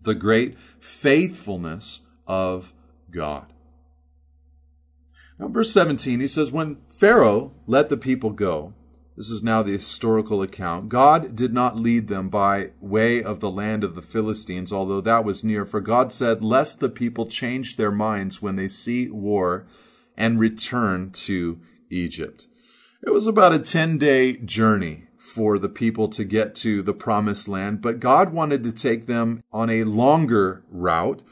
the 0.01 0.15
great 0.15 0.57
faithfulness 0.79 2.01
of 2.27 2.73
God. 3.11 3.51
Now, 5.39 5.47
verse 5.47 5.71
17, 5.71 6.19
he 6.19 6.27
says, 6.27 6.51
When 6.51 6.77
Pharaoh 6.89 7.53
let 7.67 7.89
the 7.89 7.97
people 7.97 8.29
go, 8.29 8.73
this 9.17 9.29
is 9.29 9.43
now 9.43 9.61
the 9.61 9.71
historical 9.71 10.41
account. 10.41 10.89
God 10.89 11.35
did 11.35 11.53
not 11.53 11.77
lead 11.77 12.07
them 12.09 12.27
by 12.29 12.71
way 12.81 13.23
of 13.23 13.39
the 13.39 13.49
land 13.49 13.83
of 13.83 13.95
the 13.95 14.01
Philistines, 14.01 14.73
although 14.73 15.01
that 15.01 15.23
was 15.23 15.43
near, 15.43 15.65
for 15.65 15.79
God 15.79 16.11
said, 16.11 16.43
Lest 16.43 16.81
the 16.81 16.89
people 16.89 17.25
change 17.25 17.77
their 17.77 17.91
minds 17.91 18.41
when 18.41 18.57
they 18.57 18.67
see 18.67 19.09
war 19.09 19.65
and 20.17 20.39
return 20.39 21.11
to 21.11 21.59
Egypt. 21.89 22.47
It 23.05 23.11
was 23.11 23.25
about 23.25 23.53
a 23.53 23.59
10 23.59 23.97
day 23.97 24.33
journey 24.37 25.04
for 25.25 25.57
the 25.57 25.67
people 25.67 26.07
to 26.07 26.23
get 26.23 26.53
to 26.53 26.83
the 26.83 26.93
promised 26.93 27.47
land, 27.47 27.81
but 27.81 27.99
God 27.99 28.31
wanted 28.31 28.63
to 28.63 28.71
take 28.71 29.07
them 29.07 29.43
on 29.51 29.71
a 29.71 29.83
longer 29.83 30.63
route, 30.69 31.23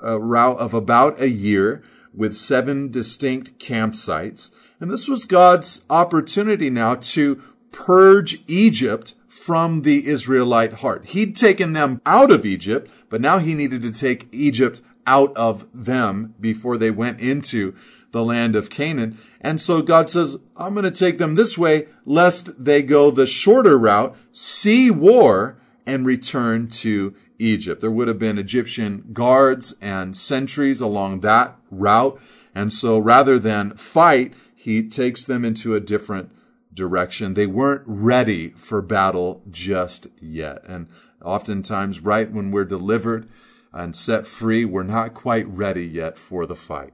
a 0.00 0.18
route 0.18 0.56
of 0.58 0.72
about 0.72 1.20
a 1.20 1.28
year 1.28 1.82
with 2.14 2.34
seven 2.34 2.90
distinct 2.90 3.58
campsites. 3.58 4.50
And 4.80 4.90
this 4.90 5.06
was 5.06 5.26
God's 5.26 5.84
opportunity 5.90 6.70
now 6.70 6.94
to 6.94 7.42
purge 7.72 8.42
Egypt 8.48 9.14
from 9.28 9.82
the 9.82 10.06
Israelite 10.06 10.74
heart. 10.74 11.06
He'd 11.08 11.36
taken 11.36 11.74
them 11.74 12.00
out 12.06 12.30
of 12.30 12.46
Egypt, 12.46 12.90
but 13.10 13.20
now 13.20 13.38
he 13.38 13.54
needed 13.54 13.82
to 13.82 13.92
take 13.92 14.28
Egypt 14.32 14.80
out 15.06 15.36
of 15.36 15.66
them 15.74 16.34
before 16.40 16.78
they 16.78 16.90
went 16.90 17.20
into 17.20 17.74
the 18.12 18.24
land 18.24 18.54
of 18.54 18.70
Canaan. 18.70 19.18
And 19.40 19.60
so 19.60 19.82
God 19.82 20.08
says, 20.08 20.36
I'm 20.56 20.74
going 20.74 20.84
to 20.84 20.90
take 20.90 21.18
them 21.18 21.34
this 21.34 21.58
way, 21.58 21.88
lest 22.06 22.64
they 22.64 22.82
go 22.82 23.10
the 23.10 23.26
shorter 23.26 23.78
route, 23.78 24.16
see 24.30 24.90
war, 24.90 25.58
and 25.84 26.06
return 26.06 26.68
to 26.68 27.14
Egypt. 27.38 27.80
There 27.80 27.90
would 27.90 28.08
have 28.08 28.18
been 28.18 28.38
Egyptian 28.38 29.10
guards 29.12 29.74
and 29.80 30.16
sentries 30.16 30.80
along 30.80 31.20
that 31.20 31.56
route. 31.70 32.20
And 32.54 32.72
so 32.72 32.98
rather 32.98 33.38
than 33.38 33.76
fight, 33.76 34.34
he 34.54 34.88
takes 34.88 35.24
them 35.24 35.44
into 35.44 35.74
a 35.74 35.80
different 35.80 36.30
direction. 36.72 37.34
They 37.34 37.46
weren't 37.46 37.82
ready 37.84 38.50
for 38.50 38.80
battle 38.80 39.42
just 39.50 40.06
yet. 40.20 40.62
And 40.66 40.86
oftentimes, 41.24 42.00
right 42.00 42.30
when 42.30 42.50
we're 42.50 42.64
delivered 42.64 43.28
and 43.72 43.96
set 43.96 44.26
free, 44.26 44.64
we're 44.64 44.82
not 44.82 45.14
quite 45.14 45.48
ready 45.48 45.86
yet 45.86 46.16
for 46.18 46.46
the 46.46 46.54
fight. 46.54 46.92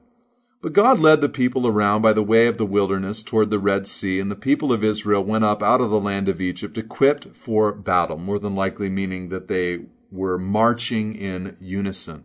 But 0.60 0.72
God 0.72 0.98
led 0.98 1.20
the 1.20 1.28
people 1.28 1.68
around 1.68 2.02
by 2.02 2.12
the 2.12 2.22
way 2.22 2.48
of 2.48 2.58
the 2.58 2.66
wilderness 2.66 3.22
toward 3.22 3.50
the 3.50 3.60
Red 3.60 3.86
Sea, 3.86 4.18
and 4.18 4.28
the 4.28 4.36
people 4.36 4.72
of 4.72 4.82
Israel 4.82 5.22
went 5.22 5.44
up 5.44 5.62
out 5.62 5.80
of 5.80 5.90
the 5.90 6.00
land 6.00 6.28
of 6.28 6.40
Egypt 6.40 6.76
equipped 6.76 7.36
for 7.36 7.72
battle, 7.72 8.18
more 8.18 8.40
than 8.40 8.56
likely 8.56 8.88
meaning 8.88 9.28
that 9.28 9.46
they 9.46 9.86
were 10.10 10.36
marching 10.36 11.14
in 11.14 11.56
unison. 11.60 12.24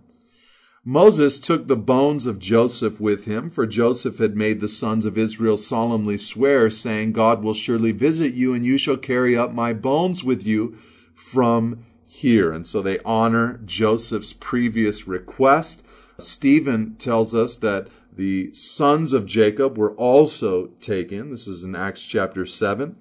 Moses 0.83 1.39
took 1.39 1.67
the 1.67 1.77
bones 1.77 2.25
of 2.25 2.39
Joseph 2.39 2.99
with 2.99 3.25
him, 3.25 3.51
for 3.51 3.67
Joseph 3.67 4.17
had 4.17 4.35
made 4.35 4.61
the 4.61 4.67
sons 4.67 5.05
of 5.05 5.17
Israel 5.17 5.55
solemnly 5.55 6.17
swear, 6.17 6.71
saying, 6.71 7.13
God 7.13 7.43
will 7.43 7.53
surely 7.53 7.91
visit 7.91 8.33
you, 8.33 8.53
and 8.53 8.65
you 8.65 8.79
shall 8.79 8.97
carry 8.97 9.37
up 9.37 9.53
my 9.53 9.73
bones 9.73 10.23
with 10.23 10.43
you 10.43 10.75
from 11.13 11.85
here. 12.03 12.51
And 12.51 12.65
so 12.65 12.81
they 12.81 12.99
honor 13.05 13.61
Joseph's 13.63 14.33
previous 14.33 15.07
request. 15.07 15.83
Stephen 16.19 16.95
tells 16.95 17.33
us 17.33 17.55
that 17.57 17.87
the 18.15 18.53
sons 18.53 19.13
of 19.13 19.25
Jacob 19.25 19.77
were 19.77 19.93
also 19.93 20.67
taken. 20.79 21.31
This 21.31 21.47
is 21.47 21.63
in 21.63 21.75
Acts 21.75 22.05
chapter 22.05 22.45
7. 22.45 22.95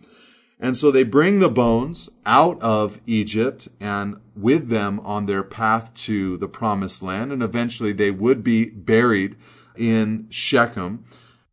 And 0.58 0.76
so 0.76 0.90
they 0.90 1.02
bring 1.02 1.40
the 1.40 1.48
bones 1.48 2.08
out 2.24 2.60
of 2.62 3.00
Egypt 3.04 3.68
and 3.80 4.16
with 4.36 4.68
them 4.68 5.00
on 5.00 5.26
their 5.26 5.42
path 5.42 5.92
to 5.94 6.36
the 6.36 6.48
promised 6.48 7.02
land. 7.02 7.32
And 7.32 7.42
eventually 7.42 7.92
they 7.92 8.12
would 8.12 8.44
be 8.44 8.66
buried 8.66 9.36
in 9.76 10.28
Shechem. 10.30 11.04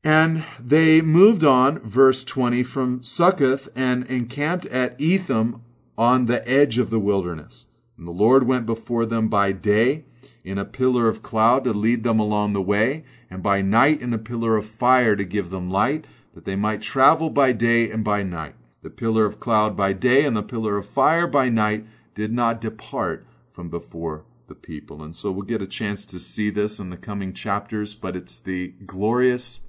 And 0.04 0.45
they 0.63 1.02
moved 1.02 1.43
on, 1.43 1.80
verse 1.80 2.24
20, 2.24 2.63
from 2.63 3.04
Succoth 3.04 3.67
and 3.76 4.06
encamped 4.06 4.67
at 4.67 5.00
Etham 5.02 5.63
on 5.98 6.28
the 6.28 6.48
edge 6.48 6.78
of 6.78 6.91
the 6.91 7.00
wilderness. 7.00 7.67
And 7.98 8.08
the 8.08 8.12
Lord 8.12 8.48
went 8.48 8.65
before 8.65 9.06
them 9.06 9.28
by 9.28 9.52
day 9.52 10.06
in 10.43 10.58
a 10.58 10.65
pillar 10.65 11.08
of 11.08 11.21
cloud 11.21 11.63
to 11.63 11.73
lead 11.73 12.04
them 12.04 12.19
along 12.19 12.54
the 12.54 12.62
way, 12.62 13.04
and 13.30 13.43
by 13.43 13.62
night 13.62 14.02
in 14.02 14.13
a 14.13 14.17
pillar 14.17 14.58
of 14.58 14.65
fire 14.65 15.15
to 15.15 15.23
give 15.23 15.49
them 15.49 15.69
light, 15.69 16.06
that 16.34 16.45
they 16.45 16.56
might 16.56 16.82
travel 16.82 17.30
by 17.30 17.52
day 17.52 17.89
and 17.91 18.04
by 18.04 18.23
night. 18.23 18.56
The 18.82 18.89
pillar 18.89 19.25
of 19.25 19.39
cloud 19.39 19.75
by 19.75 19.93
day 19.93 20.25
and 20.25 20.36
the 20.38 20.43
pillar 20.43 20.78
of 20.78 20.88
fire 20.88 21.28
by 21.28 21.49
night 21.49 21.86
did 22.15 22.32
not 22.32 22.62
depart 22.62 23.25
from 23.49 23.69
before 23.69 24.25
the 24.47 24.56
people. 24.56 25.04
And 25.04 25.15
so 25.15 25.32
we'll 25.32 25.43
get 25.43 25.62
a 25.62 25.67
chance 25.67 26.06
to 26.06 26.19
see 26.19 26.49
this 26.49 26.80
in 26.80 26.89
the 26.89 26.97
coming 26.97 27.34
chapters, 27.34 27.93
but 27.93 28.15
it's 28.15 28.39
the 28.39 28.69
glorious 28.86 29.60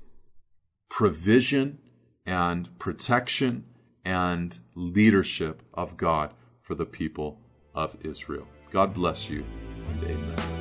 provision 0.88 1.78
and 2.24 2.78
protection 2.78 3.64
and 4.04 4.59
leadership 4.74 5.62
of 5.74 5.96
God 5.96 6.33
for 6.61 6.74
the 6.74 6.87
people 6.87 7.40
of 7.74 7.96
Israel. 8.02 8.46
God 8.70 8.94
bless 8.94 9.28
you 9.28 9.44
and 9.88 10.04
amen. 10.04 10.60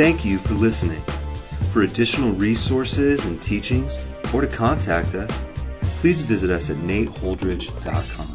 Thank 0.00 0.24
you 0.24 0.38
for 0.38 0.54
listening. 0.54 1.02
For 1.72 1.82
additional 1.82 2.32
resources 2.32 3.26
and 3.26 3.40
teachings, 3.42 4.08
or 4.32 4.40
to 4.40 4.46
contact 4.46 5.14
us, 5.14 5.44
please 5.82 6.22
visit 6.22 6.48
us 6.48 6.70
at 6.70 6.76
nateholdridge.com. 6.76 8.29